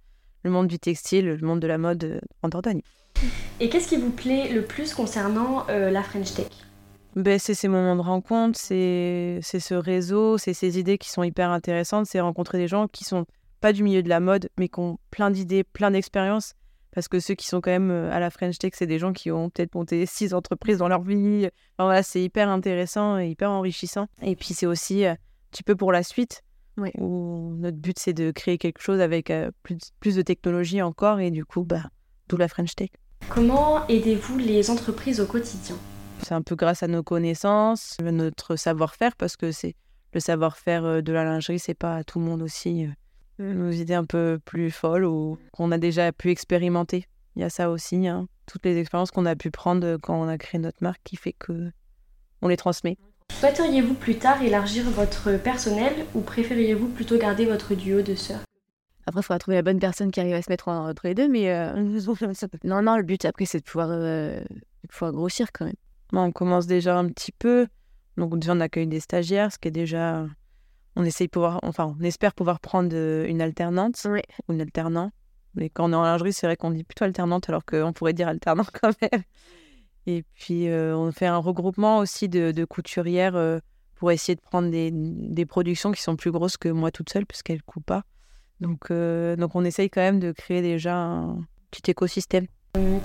le 0.43 0.51
monde 0.51 0.69
du 0.69 0.79
textile, 0.79 1.27
le 1.27 1.47
monde 1.47 1.61
de 1.61 1.67
la 1.67 1.79
mode 1.79 2.05
euh, 2.05 2.21
en 2.43 2.49
Dordogne. 2.49 2.81
Et 3.61 3.69
qu'est-ce 3.69 3.89
qui 3.89 3.97
vous 3.97 4.11
plaît 4.11 4.51
le 4.53 4.63
plus 4.63 4.95
concernant 4.95 5.67
euh, 5.69 5.91
la 5.91 6.03
French 6.03 6.33
Tech? 6.35 6.47
Ben, 7.17 7.39
C'est 7.39 7.55
ces 7.55 7.69
moments 7.69 7.97
de 7.97 8.01
rencontre, 8.01 8.59
c'est 8.59 9.41
ce 9.43 9.75
réseau, 9.75 10.39
c'est 10.39 10.55
ces 10.55 10.79
idées 10.79 10.99
qui 10.99 11.11
sont 11.11 11.23
hyper 11.23 11.51
intéressantes, 11.51 12.07
c'est 12.07 12.21
rencontrer 12.21 12.59
des 12.59 12.69
gens 12.69 12.89
qui 12.89 13.05
sont 13.05 13.27
pas 13.61 13.73
du 13.73 13.83
milieu 13.83 14.03
de 14.03 14.09
la 14.09 14.21
mode, 14.21 14.49
mais 14.59 14.69
qui 14.69 14.81
ont 14.81 14.99
plein 15.11 15.31
d'idées, 15.31 15.65
plein 15.65 15.91
d'expériences. 15.91 16.55
Parce 16.95 17.09
que 17.09 17.21
ceux 17.21 17.35
qui 17.35 17.47
sont 17.47 17.61
quand 17.61 17.71
même 17.71 17.91
euh, 17.91 18.11
à 18.13 18.19
la 18.19 18.31
French 18.31 18.59
Tech, 18.59 18.73
c'est 18.75 18.87
des 18.87 18.99
gens 18.99 19.13
qui 19.13 19.31
ont 19.31 19.51
peut-être 19.51 19.75
monté 19.75 20.07
six 20.07 20.35
entreprises 20.35 20.79
dans 20.79 20.89
leur 20.89 21.03
vie. 21.03 21.47
Enfin, 21.77 21.85
voilà, 21.85 22.03
c'est 22.03 22.23
hyper 22.23 22.49
intéressant 22.49 23.19
et 23.19 23.29
hyper 23.29 23.51
enrichissant. 23.51 24.07
Et 24.23 24.37
puis 24.37 24.55
c'est 24.55 24.67
aussi 24.67 25.05
un 25.05 25.17
petit 25.51 25.63
peu 25.63 25.77
pour 25.77 25.93
la 25.93 26.03
suite 26.03 26.43
où 26.99 27.55
notre 27.59 27.77
but 27.77 27.99
c'est 27.99 28.13
de 28.13 28.31
créer 28.31 28.57
quelque 28.57 28.81
chose 28.81 29.01
avec 29.01 29.31
euh, 29.31 29.51
plus, 29.65 29.79
plus, 29.99 30.15
de 30.15 30.23
technologie 30.23 30.81
encore 30.81 31.19
et 31.19 31.31
du 31.31 31.45
coup, 31.45 31.65
bah, 31.65 31.83
d'où 32.29 32.37
la 32.37 32.49
French 32.49 32.75
Tech. 32.75 32.91
Comment 33.29 33.87
aidez-vous 33.89 34.39
les 34.39 34.71
entreprises 34.71 35.21
au 35.21 35.27
quotidien? 35.27 35.77
C'est 36.29 36.35
un 36.35 36.43
peu 36.43 36.57
grâce 36.57 36.83
à 36.83 36.89
nos 36.89 37.03
connaissances, 37.03 37.97
notre 38.03 38.57
savoir-faire, 38.57 39.17
parce 39.17 39.39
que 39.39 39.51
c'est 39.51 39.75
le 40.13 40.21
savoir-faire 40.21 40.85
euh, 40.85 41.01
de 41.01 41.11
la 41.11 41.25
lingerie, 41.25 41.59
c'est 41.59 41.73
pas 41.73 41.97
à 41.97 42.05
tout 42.05 42.19
le 42.19 42.27
monde 42.27 42.43
aussi. 42.43 42.87
Euh, 43.41 43.55
nos 43.55 43.71
idées 43.71 43.95
un 43.95 44.05
peu 44.05 44.39
plus 44.45 44.71
folles 44.71 45.07
ou 45.07 45.39
qu'on 45.53 45.73
a 45.73 45.79
déjà 45.79 46.13
pu 46.13 46.31
expérimenter. 46.31 47.07
Il 47.35 47.41
y 47.41 47.47
a 47.47 47.49
ça 47.49 47.71
aussi, 47.71 48.07
hein. 48.07 48.29
toutes 48.45 48.67
les 48.67 48.77
expériences 48.77 49.11
qu'on 49.11 49.25
a 49.25 49.37
pu 49.37 49.51
prendre 49.51 49.97
quand 50.03 50.21
on 50.21 50.29
a 50.29 50.37
créé 50.37 50.61
notre 50.61 50.77
marque 50.83 51.01
qui 51.03 51.17
fait 51.17 51.33
que 51.33 51.71
on 52.43 52.49
les 52.49 52.59
transmet. 52.59 52.99
Souhaiteriez-vous 53.33 53.95
plus 53.95 54.19
tard 54.19 54.43
élargir 54.43 54.85
votre 54.91 55.39
personnel 55.39 55.95
ou 56.15 56.21
préfériez-vous 56.21 56.89
plutôt 56.89 57.17
garder 57.17 57.47
votre 57.47 57.75
duo 57.75 58.03
de 58.03 58.15
sœurs? 58.15 58.45
Après, 59.07 59.21
il 59.21 59.25
faudra 59.25 59.39
trouver 59.39 59.57
la 59.57 59.63
bonne 59.63 59.79
personne 59.79 60.11
qui 60.11 60.21
arrive 60.21 60.35
à 60.35 60.43
se 60.43 60.51
mettre 60.51 60.69
entre 60.69 61.07
les 61.07 61.15
deux, 61.15 61.29
mais 61.29 61.51
euh, 61.51 61.73
non, 62.65 62.83
non, 62.83 62.99
le 62.99 63.03
but 63.03 63.25
après, 63.25 63.47
c'est 63.47 63.61
de 63.61 63.65
pouvoir, 63.65 63.89
euh, 63.91 64.41
de 64.41 64.89
pouvoir 64.89 65.13
grossir 65.13 65.47
quand 65.55 65.65
même. 65.65 65.73
On 66.13 66.33
commence 66.33 66.67
déjà 66.67 66.99
un 66.99 67.09
petit 67.09 67.33
peu. 67.33 67.67
Donc, 68.17 68.39
déjà, 68.39 68.55
on 68.55 68.61
accueille 68.61 68.87
des 68.87 69.01
stagiaires, 69.01 69.53
ce 69.53 69.59
qui 69.59 69.69
est 69.69 69.73
déjà. 69.73 70.27
On 70.97 71.05
essaye 71.05 71.29
pouvoir, 71.29 71.61
enfin, 71.63 71.95
on 71.99 72.03
espère 72.03 72.35
pouvoir 72.35 72.59
prendre 72.59 72.91
euh, 72.93 73.27
une 73.29 73.41
alternante 73.41 74.05
ou 74.49 74.53
une 74.53 74.61
alternant. 74.61 75.13
Mais 75.55 75.71
quand 75.71 75.89
on 75.89 75.93
est 75.93 75.97
en 75.97 76.03
lingerie, 76.03 76.33
c'est 76.33 76.47
vrai 76.47 76.57
qu'on 76.57 76.71
dit 76.71 76.85
plutôt 76.85 77.05
alternante 77.05 77.49
alors 77.49 77.65
qu'on 77.65 77.93
pourrait 77.93 78.13
dire 78.13 78.29
alternant 78.29 78.65
quand 78.81 78.93
même. 79.01 79.23
Et 80.07 80.25
puis, 80.35 80.69
euh, 80.69 80.97
on 80.97 81.13
fait 81.13 81.27
un 81.27 81.37
regroupement 81.37 81.99
aussi 81.99 82.29
de, 82.29 82.65
couturières 82.65 83.37
euh, 83.37 83.59
pour 83.95 84.11
essayer 84.11 84.35
de 84.35 84.41
prendre 84.41 84.71
des, 84.71 84.91
des, 84.93 85.45
productions 85.45 85.93
qui 85.93 86.01
sont 86.01 86.17
plus 86.17 86.31
grosses 86.31 86.57
que 86.57 86.69
moi 86.69 86.91
toute 86.91 87.11
seule, 87.11 87.27
puisqu'elles 87.27 87.59
ne 87.59 87.63
coupent 87.67 87.85
pas. 87.85 88.05
Donc, 88.61 88.91
euh, 88.91 89.37
donc, 89.37 89.55
on 89.55 89.65
essaye 89.65 89.91
quand 89.91 90.01
même 90.01 90.19
de 90.19 90.33
créer 90.33 90.63
déjà 90.63 90.97
un 90.97 91.45
petit 91.71 91.91
écosystème. 91.91 92.47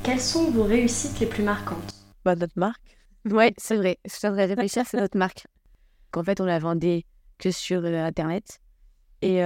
quelles 0.03 0.22
sont 0.22 0.50
vos 0.51 0.63
réussites 0.63 1.19
les 1.19 1.25
plus 1.25 1.43
marquantes? 1.43 2.02
Bah, 2.25 2.35
Notre 2.35 2.57
marque. 2.57 2.97
Ouais, 3.29 3.53
c'est 3.57 3.77
vrai. 3.77 3.99
Je 4.05 4.13
suis 4.13 4.27
en 4.27 4.33
train 4.33 4.43
de 4.43 4.49
réfléchir, 4.49 4.83
c'est 4.87 4.97
notre 4.97 5.17
marque. 5.17 5.47
Qu'en 6.11 6.23
fait, 6.23 6.41
on 6.41 6.45
la 6.45 6.59
vendait 6.59 7.05
que 7.39 7.51
sur 7.51 7.83
Internet. 7.85 8.59
Et 9.21 9.37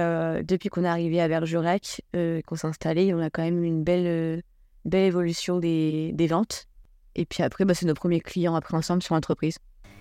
depuis 0.42 0.68
qu'on 0.68 0.82
est 0.84 0.88
arrivé 0.88 1.20
à 1.20 1.28
Bergerac, 1.28 2.02
qu'on 2.12 2.56
s'est 2.56 2.66
installé, 2.66 3.14
on 3.14 3.20
a 3.20 3.30
quand 3.30 3.42
même 3.42 3.62
une 3.62 3.84
belle, 3.84 4.42
belle 4.84 5.06
évolution 5.06 5.58
des, 5.58 6.10
des 6.14 6.26
ventes. 6.26 6.66
Et 7.14 7.24
puis 7.24 7.42
après, 7.42 7.64
bah, 7.64 7.74
c'est 7.74 7.86
nos 7.86 7.94
premiers 7.94 8.20
clients 8.20 8.54
après 8.54 8.76
ensemble 8.76 9.02
sur 9.02 9.14
l'entreprise. 9.14 9.58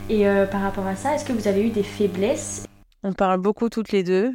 Et 0.10 0.27
euh, 0.27 0.46
par 0.46 0.62
rapport 0.62 0.86
à 0.88 0.96
ça, 0.96 1.15
est-ce 1.15 1.25
que 1.25 1.34
vous 1.34 1.48
avez 1.48 1.65
eu 1.65 1.69
des 1.69 1.84
faiblesses? 1.84 2.65
On 3.03 3.13
parle 3.13 3.41
beaucoup 3.41 3.69
toutes 3.69 3.91
les 3.91 4.03
deux 4.03 4.31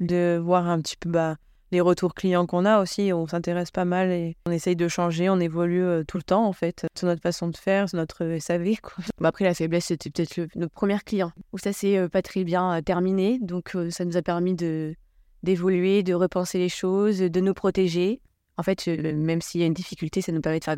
de 0.00 0.40
voir 0.42 0.68
un 0.68 0.80
petit 0.80 0.96
peu 0.96 1.08
bah, 1.08 1.36
les 1.72 1.80
retours 1.80 2.14
clients 2.14 2.46
qu'on 2.46 2.64
a 2.64 2.80
aussi. 2.80 3.12
On 3.12 3.26
s'intéresse 3.26 3.70
pas 3.70 3.84
mal 3.84 4.10
et 4.10 4.36
on 4.46 4.50
essaye 4.50 4.76
de 4.76 4.88
changer, 4.88 5.28
on 5.28 5.40
évolue 5.40 5.84
euh, 5.84 6.04
tout 6.06 6.16
le 6.16 6.22
temps 6.22 6.46
en 6.46 6.52
fait 6.52 6.86
sur 6.96 7.06
notre 7.06 7.22
façon 7.22 7.48
de 7.48 7.56
faire, 7.56 7.88
sur 7.88 7.98
notre 7.98 8.38
SAV. 8.38 8.76
Quoi. 8.82 9.04
Bah, 9.20 9.28
après, 9.28 9.44
la 9.44 9.54
faiblesse, 9.54 9.86
c'était 9.86 10.10
peut-être 10.10 10.48
notre 10.56 10.72
premier 10.72 10.98
client 10.98 11.32
où 11.52 11.58
ça 11.58 11.72
s'est 11.72 11.98
euh, 11.98 12.08
pas 12.08 12.22
très 12.22 12.44
bien 12.44 12.80
terminé. 12.82 13.38
Donc 13.40 13.76
ça 13.90 14.04
nous 14.04 14.16
a 14.16 14.22
permis 14.22 14.54
de 14.54 14.94
d'évoluer, 15.42 16.02
de 16.02 16.14
repenser 16.14 16.58
les 16.58 16.70
choses, 16.70 17.18
de 17.18 17.40
nous 17.40 17.52
protéger 17.52 18.22
en 18.56 18.62
fait, 18.62 18.86
même 18.86 19.40
s'il 19.40 19.60
y 19.60 19.64
a 19.64 19.66
une 19.66 19.74
difficulté, 19.74 20.20
ça 20.22 20.32
nous 20.32 20.40
permet 20.40 20.60
de, 20.60 20.64
faire, 20.64 20.76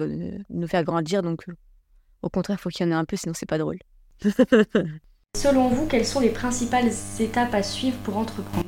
nous 0.50 0.66
faire 0.66 0.84
grandir. 0.84 1.22
Donc, 1.22 1.44
au 2.22 2.30
contraire, 2.30 2.56
il 2.58 2.62
faut 2.62 2.70
qu'il 2.70 2.86
y 2.86 2.88
en 2.88 2.92
ait 2.92 2.98
un 2.98 3.04
peu, 3.04 3.16
sinon 3.16 3.34
c'est 3.34 3.46
pas 3.46 3.58
drôle. 3.58 3.78
Selon 5.36 5.68
vous, 5.68 5.86
quelles 5.86 6.06
sont 6.06 6.20
les 6.20 6.30
principales 6.30 6.90
étapes 7.20 7.54
à 7.54 7.62
suivre 7.62 7.98
pour 7.98 8.16
entreprendre? 8.16 8.66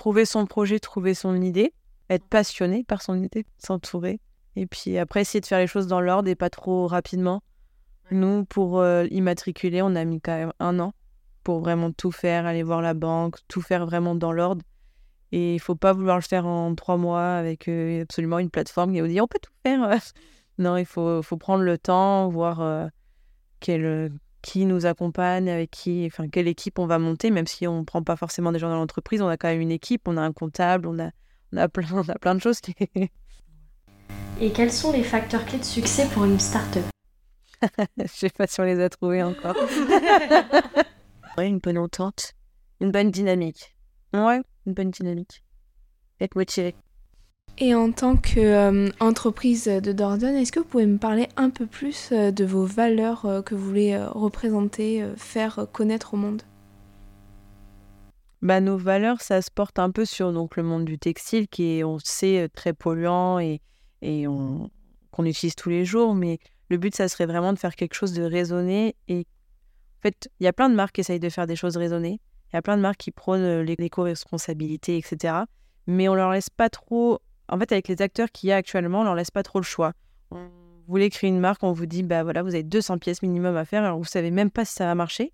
Trouver 0.00 0.24
son 0.24 0.46
projet, 0.46 0.80
trouver 0.80 1.12
son 1.12 1.42
idée, 1.42 1.74
être 2.08 2.24
passionné 2.24 2.84
par 2.84 3.02
son 3.02 3.22
idée, 3.22 3.44
s'entourer. 3.58 4.18
Et 4.56 4.66
puis 4.66 4.96
après, 4.96 5.20
essayer 5.20 5.42
de 5.42 5.46
faire 5.46 5.58
les 5.58 5.66
choses 5.66 5.86
dans 5.88 6.00
l'ordre 6.00 6.26
et 6.30 6.34
pas 6.34 6.48
trop 6.48 6.86
rapidement. 6.86 7.42
Nous, 8.10 8.46
pour 8.46 8.82
immatriculer, 9.10 9.82
on 9.82 9.94
a 9.94 10.04
mis 10.06 10.22
quand 10.22 10.34
même 10.34 10.54
un 10.58 10.80
an 10.80 10.94
pour 11.44 11.60
vraiment 11.60 11.92
tout 11.92 12.12
faire, 12.12 12.46
aller 12.46 12.62
voir 12.62 12.80
la 12.80 12.94
banque, 12.94 13.36
tout 13.46 13.60
faire 13.60 13.84
vraiment 13.84 14.14
dans 14.14 14.32
l'ordre. 14.32 14.62
Et 15.32 15.54
il 15.54 15.60
faut 15.60 15.76
pas 15.76 15.92
vouloir 15.92 16.16
le 16.16 16.22
faire 16.22 16.46
en 16.46 16.74
trois 16.74 16.96
mois 16.96 17.34
avec 17.34 17.68
euh, 17.68 18.02
absolument 18.02 18.38
une 18.38 18.50
plateforme 18.50 18.92
qui 18.92 19.00
vous 19.00 19.06
dit 19.06 19.20
on 19.20 19.28
peut 19.28 19.38
tout 19.40 19.52
faire. 19.62 19.84
Euh. 19.84 19.96
non, 20.58 20.78
il 20.78 20.86
faut, 20.86 21.22
faut 21.22 21.36
prendre 21.36 21.62
le 21.62 21.76
temps, 21.76 22.28
voir 22.28 22.62
euh, 22.62 22.88
quel, 23.60 24.12
qui 24.42 24.66
nous 24.66 24.86
accompagne, 24.86 25.48
avec 25.50 25.70
qui, 25.70 26.06
enfin, 26.06 26.28
quelle 26.28 26.48
équipe 26.48 26.78
on 26.78 26.86
va 26.86 26.98
monter, 26.98 27.30
même 27.30 27.46
si 27.46 27.66
on 27.66 27.80
ne 27.80 27.84
prend 27.84 28.02
pas 28.02 28.16
forcément 28.16 28.52
des 28.52 28.58
gens 28.58 28.70
dans 28.70 28.76
l'entreprise, 28.76 29.22
on 29.22 29.28
a 29.28 29.36
quand 29.36 29.48
même 29.48 29.60
une 29.60 29.70
équipe, 29.70 30.08
on 30.08 30.16
a 30.16 30.22
un 30.22 30.32
comptable, 30.32 30.86
on 30.86 30.98
a, 30.98 31.10
on 31.52 31.56
a, 31.56 31.68
plein, 31.68 31.86
on 31.92 32.08
a 32.08 32.18
plein 32.18 32.34
de 32.34 32.40
choses. 32.40 32.60
Qui... 32.60 32.74
Et 34.40 34.52
quels 34.52 34.72
sont 34.72 34.92
les 34.92 35.02
facteurs 35.02 35.44
clés 35.44 35.58
de 35.58 35.64
succès 35.64 36.06
pour 36.12 36.24
une 36.24 36.40
start-up? 36.40 36.84
Je 37.98 38.06
sais 38.06 38.30
pas 38.30 38.46
si 38.46 38.60
on 38.60 38.64
les 38.64 38.80
a 38.80 38.88
trouvés 38.88 39.22
encore. 39.22 39.56
une 41.38 41.58
bonne 41.58 41.78
entente, 41.78 42.32
une 42.80 42.90
bonne 42.90 43.10
dynamique. 43.10 43.74
Ouais, 44.12 44.40
une 44.66 44.74
bonne 44.74 44.90
dynamique. 44.90 45.42
Être 46.20 46.36
motivé. 46.36 46.74
Et 47.58 47.74
en 47.74 47.92
tant 47.92 48.16
qu'entreprise 48.16 49.66
de 49.66 49.92
Dordogne, 49.92 50.36
est-ce 50.36 50.50
que 50.50 50.60
vous 50.60 50.66
pouvez 50.66 50.86
me 50.86 50.96
parler 50.96 51.28
un 51.36 51.50
peu 51.50 51.66
plus 51.66 52.08
euh, 52.10 52.30
de 52.30 52.44
vos 52.44 52.64
valeurs 52.64 53.26
euh, 53.26 53.42
que 53.42 53.54
vous 53.54 53.66
voulez 53.66 53.92
euh, 53.92 54.08
représenter, 54.08 55.04
faire 55.16 55.66
connaître 55.70 56.14
au 56.14 56.16
monde? 56.16 56.42
Bah, 58.40 58.60
Nos 58.60 58.78
valeurs, 58.78 59.20
ça 59.20 59.42
se 59.42 59.50
porte 59.50 59.78
un 59.78 59.90
peu 59.90 60.06
sur 60.06 60.32
donc, 60.32 60.56
le 60.56 60.62
monde 60.62 60.86
du 60.86 60.98
textile 60.98 61.48
qui 61.48 61.78
est, 61.78 61.84
on 61.84 61.98
sait, 61.98 62.48
très 62.54 62.72
polluant 62.72 63.38
et, 63.38 63.60
et 64.00 64.24
qu'on 64.24 65.24
utilise 65.26 65.54
tous 65.54 65.68
les 65.68 65.84
jours. 65.84 66.14
Mais 66.14 66.38
le 66.70 66.78
but, 66.78 66.94
ça 66.94 67.08
serait 67.08 67.26
vraiment 67.26 67.52
de 67.52 67.58
faire 67.58 67.76
quelque 67.76 67.94
chose 67.94 68.14
de 68.14 68.22
raisonné. 68.22 68.96
Et 69.08 69.26
en 69.98 70.02
fait, 70.02 70.30
il 70.40 70.44
y 70.44 70.46
a 70.46 70.54
plein 70.54 70.70
de 70.70 70.74
marques 70.74 70.94
qui 70.94 71.02
essayent 71.02 71.20
de 71.20 71.28
faire 71.28 71.46
des 71.46 71.56
choses 71.56 71.76
raisonnées. 71.76 72.20
Il 72.50 72.56
y 72.56 72.58
a 72.58 72.62
plein 72.62 72.78
de 72.78 72.82
marques 72.82 73.00
qui 73.00 73.10
prônent 73.10 73.60
l'éco-responsabilité, 73.60 74.96
etc. 74.96 75.40
Mais 75.86 76.08
on 76.08 76.14
leur 76.14 76.30
laisse 76.30 76.48
pas 76.48 76.70
trop. 76.70 77.20
En 77.50 77.58
fait, 77.58 77.72
avec 77.72 77.88
les 77.88 78.00
acteurs 78.00 78.30
qu'il 78.30 78.48
y 78.48 78.52
a 78.52 78.56
actuellement, 78.56 79.00
on 79.00 79.04
leur 79.04 79.14
laisse 79.14 79.30
pas 79.30 79.42
trop 79.42 79.58
le 79.58 79.64
choix. 79.64 79.92
On 80.30 80.48
voulait 80.86 81.10
créer 81.10 81.28
une 81.28 81.40
marque, 81.40 81.62
on 81.62 81.72
vous 81.72 81.86
dit, 81.86 82.02
bah 82.02 82.22
voilà, 82.22 82.42
vous 82.42 82.54
avez 82.54 82.62
200 82.62 82.98
pièces 82.98 83.22
minimum 83.22 83.56
à 83.56 83.64
faire, 83.64 83.84
alors 83.84 83.98
vous 83.98 84.04
savez 84.04 84.30
même 84.30 84.50
pas 84.50 84.64
si 84.64 84.74
ça 84.74 84.86
va 84.86 84.94
marcher. 84.94 85.32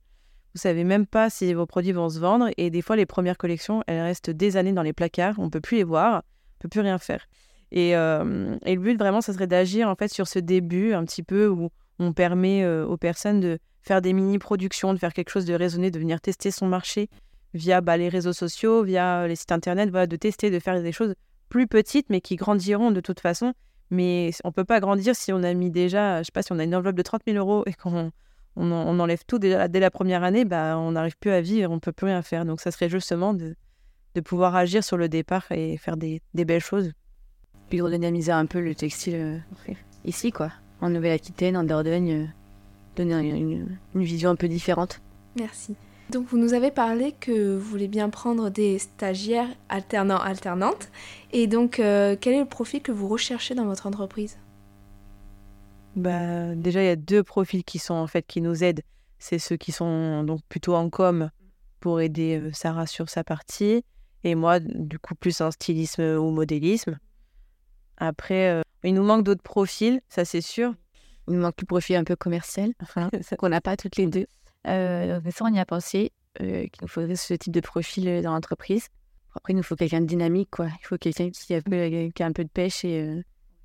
Vous 0.54 0.60
savez 0.60 0.84
même 0.84 1.06
pas 1.06 1.28
si 1.28 1.52
vos 1.52 1.66
produits 1.66 1.92
vont 1.92 2.08
se 2.08 2.18
vendre. 2.18 2.48
Et 2.56 2.70
des 2.70 2.80
fois, 2.80 2.96
les 2.96 3.04
premières 3.04 3.36
collections, 3.36 3.82
elles 3.86 4.00
restent 4.00 4.30
des 4.30 4.56
années 4.56 4.72
dans 4.72 4.82
les 4.82 4.94
placards. 4.94 5.34
On 5.38 5.50
peut 5.50 5.60
plus 5.60 5.76
les 5.76 5.84
voir, 5.84 6.22
on 6.24 6.58
peut 6.60 6.68
plus 6.68 6.80
rien 6.80 6.96
faire. 6.96 7.26
Et, 7.72 7.94
euh, 7.94 8.56
le 8.64 8.76
but, 8.76 8.98
vraiment, 8.98 9.20
ça 9.20 9.34
serait 9.34 9.46
d'agir 9.46 9.88
en 9.88 9.96
fait 9.96 10.08
sur 10.08 10.26
ce 10.28 10.38
début 10.38 10.94
un 10.94 11.04
petit 11.04 11.22
peu 11.22 11.48
où 11.48 11.68
on 11.98 12.14
permet 12.14 12.64
euh, 12.64 12.86
aux 12.86 12.96
personnes 12.96 13.40
de 13.40 13.58
faire 13.82 14.00
des 14.00 14.14
mini-productions, 14.14 14.94
de 14.94 14.98
faire 14.98 15.12
quelque 15.12 15.28
chose 15.28 15.44
de 15.44 15.52
raisonné, 15.52 15.90
de 15.90 15.98
venir 15.98 16.22
tester 16.22 16.50
son 16.50 16.66
marché 16.66 17.10
via 17.52 17.82
bah, 17.82 17.98
les 17.98 18.08
réseaux 18.08 18.32
sociaux, 18.32 18.82
via 18.82 19.20
euh, 19.22 19.26
les 19.26 19.36
sites 19.36 19.52
internet, 19.52 19.90
de 19.90 20.16
tester, 20.16 20.50
de 20.50 20.58
faire 20.58 20.80
des 20.82 20.92
choses 20.92 21.14
plus 21.48 21.66
petites, 21.66 22.10
mais 22.10 22.20
qui 22.20 22.36
grandiront 22.36 22.90
de 22.90 23.00
toute 23.00 23.20
façon. 23.20 23.54
Mais 23.90 24.30
on 24.44 24.48
ne 24.48 24.52
peut 24.52 24.64
pas 24.64 24.80
grandir 24.80 25.14
si 25.14 25.32
on 25.32 25.42
a 25.42 25.54
mis 25.54 25.70
déjà, 25.70 26.22
je 26.22 26.26
sais 26.26 26.32
pas, 26.32 26.42
si 26.42 26.52
on 26.52 26.58
a 26.58 26.64
une 26.64 26.74
enveloppe 26.74 26.96
de 26.96 27.02
30 27.02 27.22
000 27.26 27.38
euros 27.38 27.62
et 27.66 27.72
qu'on 27.72 28.10
on, 28.56 29.00
enlève 29.00 29.24
tout 29.26 29.38
dès 29.38 29.68
la, 29.68 29.90
première 29.90 30.24
année, 30.24 30.44
bah, 30.44 30.76
on 30.78 30.92
n'arrive 30.92 31.16
plus 31.18 31.30
à 31.30 31.40
vivre, 31.40 31.70
on 31.70 31.76
ne 31.76 31.80
peut 31.80 31.92
plus 31.92 32.06
rien 32.06 32.22
faire. 32.22 32.44
Donc 32.44 32.60
ça 32.60 32.70
serait 32.70 32.88
justement 32.88 33.32
de, 33.32 33.54
de 34.14 34.20
pouvoir 34.20 34.56
agir 34.56 34.82
sur 34.82 34.96
le 34.96 35.08
départ 35.08 35.46
et 35.52 35.76
faire 35.76 35.96
des, 35.96 36.20
des 36.34 36.44
belles 36.44 36.60
choses. 36.60 36.92
Puis 37.68 37.80
redynamiser 37.80 38.32
un 38.32 38.46
peu 38.46 38.60
le 38.60 38.74
textile 38.74 39.14
euh, 39.14 39.72
ici, 40.04 40.32
quoi. 40.32 40.50
En 40.80 40.90
Nouvelle-Aquitaine, 40.90 41.56
en 41.56 41.64
Dordogne. 41.64 42.12
Euh, 42.12 42.26
donner 42.96 43.28
une, 43.28 43.76
vision 43.94 44.30
un 44.30 44.36
peu 44.36 44.48
différente. 44.48 45.00
Merci. 45.38 45.76
Donc 46.10 46.28
vous 46.28 46.38
nous 46.38 46.54
avez 46.54 46.70
parlé 46.70 47.12
que 47.12 47.56
vous 47.56 47.68
voulez 47.68 47.88
bien 47.88 48.10
prendre 48.10 48.48
des 48.48 48.78
stagiaires 48.78 49.48
alternants 49.68 50.20
alternantes 50.20 50.88
et 51.32 51.48
donc 51.48 51.80
euh, 51.80 52.16
quel 52.20 52.34
est 52.34 52.40
le 52.40 52.48
profil 52.48 52.80
que 52.80 52.92
vous 52.92 53.08
recherchez 53.08 53.56
dans 53.56 53.64
votre 53.64 53.86
entreprise? 53.86 54.38
Bah, 55.96 56.54
déjà 56.54 56.82
il 56.82 56.86
y 56.86 56.90
a 56.90 56.96
deux 56.96 57.24
profils 57.24 57.64
qui 57.64 57.78
sont 57.78 57.94
en 57.94 58.06
fait 58.06 58.24
qui 58.24 58.40
nous 58.40 58.62
aident, 58.62 58.82
c'est 59.18 59.40
ceux 59.40 59.56
qui 59.56 59.72
sont 59.72 60.22
donc 60.22 60.40
plutôt 60.48 60.74
en 60.74 60.90
com 60.90 61.30
pour 61.80 62.00
aider 62.00 62.40
euh, 62.40 62.50
Sarah 62.52 62.86
sur 62.86 63.08
sa 63.08 63.24
partie 63.24 63.82
et 64.22 64.36
moi 64.36 64.60
du 64.60 65.00
coup 65.00 65.16
plus 65.16 65.40
en 65.40 65.50
stylisme 65.50 66.02
ou 66.02 66.30
modélisme. 66.30 66.98
Après 67.96 68.50
euh, 68.50 68.62
il 68.84 68.94
nous 68.94 69.02
manque 69.02 69.24
d'autres 69.24 69.42
profils, 69.42 70.00
ça 70.08 70.24
c'est 70.24 70.40
sûr. 70.40 70.72
Il 71.26 71.34
nous 71.34 71.40
manque 71.40 71.60
le 71.60 71.66
profil 71.66 71.96
un 71.96 72.04
peu 72.04 72.14
commercial, 72.14 72.72
enfin, 72.80 73.10
qu'on 73.38 73.48
n'a 73.48 73.60
pas 73.60 73.76
toutes 73.76 73.96
les 73.96 74.06
deux. 74.06 74.26
Euh, 74.66 75.20
ça, 75.30 75.44
on 75.44 75.52
y 75.52 75.58
a 75.58 75.66
pensé, 75.66 76.12
euh, 76.40 76.62
qu'il 76.62 76.82
nous 76.82 76.88
faudrait 76.88 77.16
ce 77.16 77.34
type 77.34 77.52
de 77.52 77.60
profil 77.60 78.08
euh, 78.08 78.22
dans 78.22 78.32
l'entreprise. 78.32 78.88
Après, 79.34 79.52
il 79.52 79.56
nous 79.56 79.62
faut 79.62 79.76
quelqu'un 79.76 80.00
de 80.00 80.06
dynamique, 80.06 80.48
quoi. 80.50 80.66
Il 80.66 80.86
faut 80.86 80.96
quelqu'un 80.96 81.30
qui, 81.30 81.54
a, 81.54 81.60
qui 81.60 82.22
a 82.22 82.26
un 82.26 82.32
peu 82.32 82.44
de 82.44 82.48
pêche 82.48 82.84
et, 82.84 83.22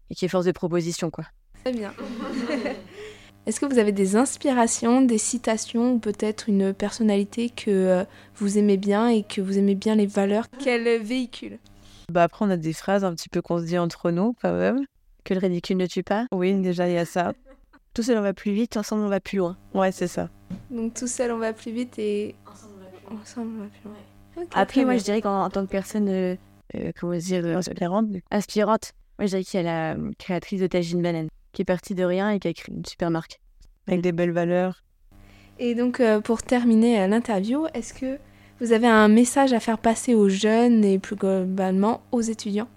et 0.10 0.16
qui 0.16 0.26
est 0.26 0.28
force 0.28 0.46
de 0.46 0.52
proposition, 0.52 1.10
quoi. 1.10 1.26
Très 1.64 1.72
bien. 1.72 1.94
Est-ce 3.46 3.60
que 3.60 3.66
vous 3.66 3.80
avez 3.80 3.92
des 3.92 4.16
inspirations, 4.16 5.02
des 5.02 5.18
citations 5.18 5.94
ou 5.94 6.00
peut-être 6.00 6.50
une 6.50 6.74
personnalité 6.74 7.50
que 7.50 8.06
vous 8.36 8.58
aimez 8.58 8.78
bien 8.78 9.08
et 9.08 9.24
que 9.24 9.42
vous 9.42 9.58
aimez 9.58 9.76
bien 9.76 9.96
les 9.96 10.06
valeurs? 10.06 10.46
Qu'elle 10.60 11.02
véhicule? 11.02 11.58
Bah 12.12 12.24
Après, 12.24 12.46
on 12.46 12.50
a 12.50 12.58
des 12.58 12.74
phrases 12.74 13.06
un 13.06 13.16
petit 13.16 13.30
peu 13.30 13.42
qu'on 13.42 13.60
se 13.60 13.64
dit 13.64 13.78
entre 13.78 14.12
nous, 14.12 14.36
quand 14.42 14.54
même. 14.54 14.86
Que 15.24 15.34
le 15.34 15.40
ridicule 15.40 15.78
ne 15.78 15.86
tue 15.86 16.04
pas 16.04 16.26
Oui, 16.32 16.54
déjà, 16.56 16.88
il 16.88 16.94
y 16.94 16.98
a 16.98 17.06
ça. 17.06 17.34
Tout 17.94 18.04
seul 18.04 18.18
on 18.18 18.22
va 18.22 18.34
plus 18.34 18.52
vite, 18.52 18.78
ensemble 18.78 19.04
on 19.04 19.10
va 19.10 19.20
plus 19.20 19.38
loin. 19.38 19.58
Ouais, 19.74 19.92
c'est 19.92 20.08
ça. 20.08 20.30
Donc 20.72 20.94
tout 20.94 21.08
seul 21.08 21.32
on 21.32 21.38
va 21.38 21.54
plus 21.54 21.72
vite 21.72 22.00
et 22.00 22.36
ensemble 23.12 23.52
on 23.60 23.64
va 23.64 23.70
plus 23.70 23.90
loin. 23.90 24.48
Après, 24.54 24.86
moi 24.86 24.98
je 24.98 25.04
dirais 25.04 25.22
qu'en 25.22 25.50
tant 25.50 25.66
que 25.66 25.72
personne 25.72 26.08
euh, 26.10 26.36
euh, 26.76 26.92
comment 27.00 27.16
dire, 27.16 27.46
inspirante. 27.46 28.08
Inspirante. 28.32 28.94
Moi, 29.20 29.26
je 29.26 29.32
dirais 29.32 29.44
qu'il 29.44 29.62
y 29.62 29.68
a 29.68 29.94
la 29.94 30.00
créatrice 30.18 30.62
de 30.62 30.68
Tajine 30.68 31.02
Banane, 31.02 31.28
qui 31.52 31.62
est 31.62 31.66
partie 31.66 31.94
de 31.94 32.04
rien 32.04 32.30
et 32.32 32.40
qui 32.40 32.48
a 32.48 32.54
créé 32.54 32.74
une 32.74 32.86
super 32.86 33.12
marque. 33.12 33.40
Avec 33.88 34.02
des 34.02 34.14
belles 34.14 34.32
valeurs. 34.32 34.84
Et 35.60 35.76
donc, 35.76 36.02
pour 36.24 36.42
terminer 36.42 37.06
l'interview, 37.08 37.68
est-ce 37.74 37.94
que 37.94 38.18
vous 38.62 38.74
avez 38.74 38.88
un 38.88 39.08
message 39.08 39.54
à 39.54 39.60
faire 39.60 39.80
passer 39.80 40.14
aux 40.14 40.30
jeunes 40.30 40.86
et 40.86 40.98
plus 40.98 41.16
globalement 41.16 42.02
aux 42.12 42.22
étudiants? 42.22 42.68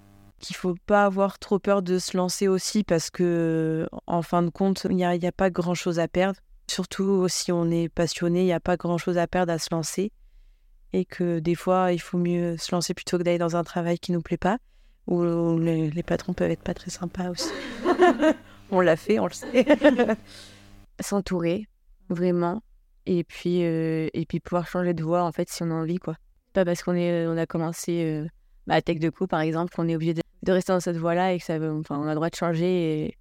Qu'il 0.41 0.57
faut 0.57 0.75
pas 0.87 1.05
avoir 1.05 1.39
trop 1.39 1.59
peur 1.59 1.83
de 1.83 1.99
se 1.99 2.17
lancer 2.17 2.49
aussi 2.49 2.85
parce 2.85 3.11
que, 3.11 3.87
en 4.07 4.23
fin 4.23 4.43
de 4.43 4.51
compte, 4.51 4.87
il 4.91 4.97
n'y 4.97 5.05
a, 5.05 5.11
a, 5.11 5.33
pas 5.33 5.51
grand-chose 5.51 5.99
à 5.99 6.09
perdre. 6.09 6.41
Surtout 6.69 7.29
si 7.29 7.53
on 7.53 7.71
est 7.71 7.89
passionné, 7.89 8.41
il 8.41 8.47
n'y 8.47 8.53
a 8.53 8.61
pas 8.61 8.77
grand-chose 8.77 9.19
à 9.19 9.27
perdre 9.27 9.53
à 9.53 9.59
se 9.59 9.69
lancer. 9.73 10.13
Et 10.93 11.05
que 11.05 11.41
des 11.41 11.55
fois, 11.55 11.93
il 11.93 12.01
faut 12.01 12.19
mieux 12.19 12.57
se 12.57 12.75
lancer 12.75 12.95
plutôt 12.95 13.19
que 13.19 13.23
d'aller 13.23 13.39
dans 13.39 13.57
un 13.57 13.65
travail 13.65 13.99
qui 13.99 14.13
ne 14.13 14.19
nous 14.19 14.23
plaît 14.23 14.37
pas, 14.37 14.59
où 15.07 15.23
les, 15.59 15.91
les 15.91 16.03
patrons 16.03 16.35
peuvent 16.35 16.51
être 16.51 16.63
pas 16.63 16.75
très 16.75 16.91
sympas 16.91 17.31
aussi. 17.31 17.51
on 18.71 18.81
l'a 18.81 18.97
fait, 18.97 19.19
on 19.19 19.27
le 19.27 19.33
sait. 19.33 19.67
S'entourer, 21.01 21.67
vraiment 22.09 22.63
et 23.07 23.25
puis 23.25 23.65
euh, 23.65 24.09
et 24.15 24.27
puis 24.27 24.41
pouvoir 24.41 24.67
changer 24.67 24.95
de 24.95 25.03
voie 25.03 25.23
en 25.23 25.33
fait 25.33 25.49
si 25.49 25.63
on 25.63 25.71
a 25.71 25.75
envie 25.75 25.99
quoi 25.99 26.17
pas 26.53 26.65
parce 26.65 26.83
qu'on 26.83 26.97
on 26.97 27.37
a 27.37 27.47
commencé 27.47 28.05
euh, 28.05 28.29
bah, 28.67 28.75
à 28.75 28.83
Tech 28.83 28.99
de 28.99 29.11
Co 29.11 29.27
par 29.27 29.41
exemple 29.41 29.75
qu'on 29.75 29.89
est 29.89 29.97
obligé 29.97 30.15
de, 30.15 30.53
rester 30.53 30.73
dans 30.73 30.81
cette 30.81 30.97
voie 30.97 31.15
là 31.15 31.33
et 31.33 31.39
que 31.39 31.45
ça 31.45 31.57
enfin 31.57 32.03
a 32.03 32.09
le 32.09 32.15
droit 32.15 32.31
de 32.31 32.35
changer 32.35 33.17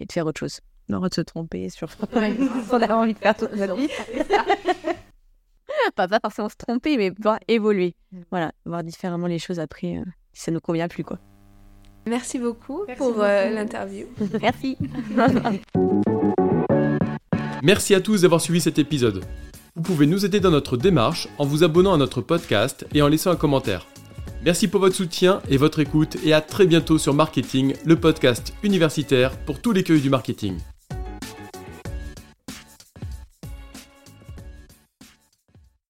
et 0.00 0.06
de 0.06 0.12
faire 0.12 0.26
autre 0.26 0.40
chose 0.40 0.60
on 0.88 0.92
a 0.92 0.94
le 0.94 0.98
droit 0.98 1.08
de 1.08 1.14
se 1.14 1.20
tromper 1.20 1.68
sur 1.68 1.88
on 2.12 2.82
a 2.82 2.94
envie 2.94 3.14
de 3.14 3.18
faire 3.18 3.36
toute 3.36 3.54
notre 3.54 3.76
vie 3.76 3.88
pas, 5.94 6.08
pas 6.08 6.20
forcément 6.20 6.48
se 6.48 6.56
tromper 6.56 6.96
mais 6.96 7.10
pouvoir 7.10 7.38
évoluer 7.48 7.94
mm. 8.12 8.20
voilà 8.30 8.52
voir 8.64 8.82
différemment 8.82 9.26
les 9.26 9.38
choses 9.38 9.60
après 9.60 9.96
euh, 9.96 10.04
si 10.32 10.42
ça 10.42 10.50
nous 10.50 10.60
convient 10.60 10.88
plus 10.88 11.04
quoi 11.04 11.18
merci 12.06 12.38
beaucoup 12.38 12.84
pour 12.96 13.18
l'interview 13.18 14.06
merci 14.40 14.76
Merci 17.62 17.94
à 17.94 18.00
tous 18.00 18.22
d'avoir 18.22 18.40
suivi 18.40 18.60
cet 18.60 18.78
épisode. 18.78 19.24
Vous 19.74 19.82
pouvez 19.82 20.06
nous 20.06 20.24
aider 20.24 20.38
dans 20.38 20.52
notre 20.52 20.76
démarche 20.76 21.26
en 21.38 21.44
vous 21.44 21.64
abonnant 21.64 21.94
à 21.94 21.96
notre 21.96 22.20
podcast 22.20 22.86
et 22.94 23.02
en 23.02 23.08
laissant 23.08 23.32
un 23.32 23.36
commentaire. 23.36 23.88
Merci 24.44 24.68
pour 24.68 24.80
votre 24.80 24.94
soutien 24.94 25.42
et 25.48 25.56
votre 25.56 25.80
écoute 25.80 26.16
et 26.24 26.32
à 26.32 26.40
très 26.40 26.66
bientôt 26.66 26.98
sur 26.98 27.12
Marketing, 27.12 27.74
le 27.84 27.96
podcast 27.96 28.52
universitaire 28.62 29.36
pour 29.46 29.60
tous 29.60 29.72
les 29.72 29.82
cueils 29.82 30.00
du 30.00 30.10
marketing. 30.10 30.56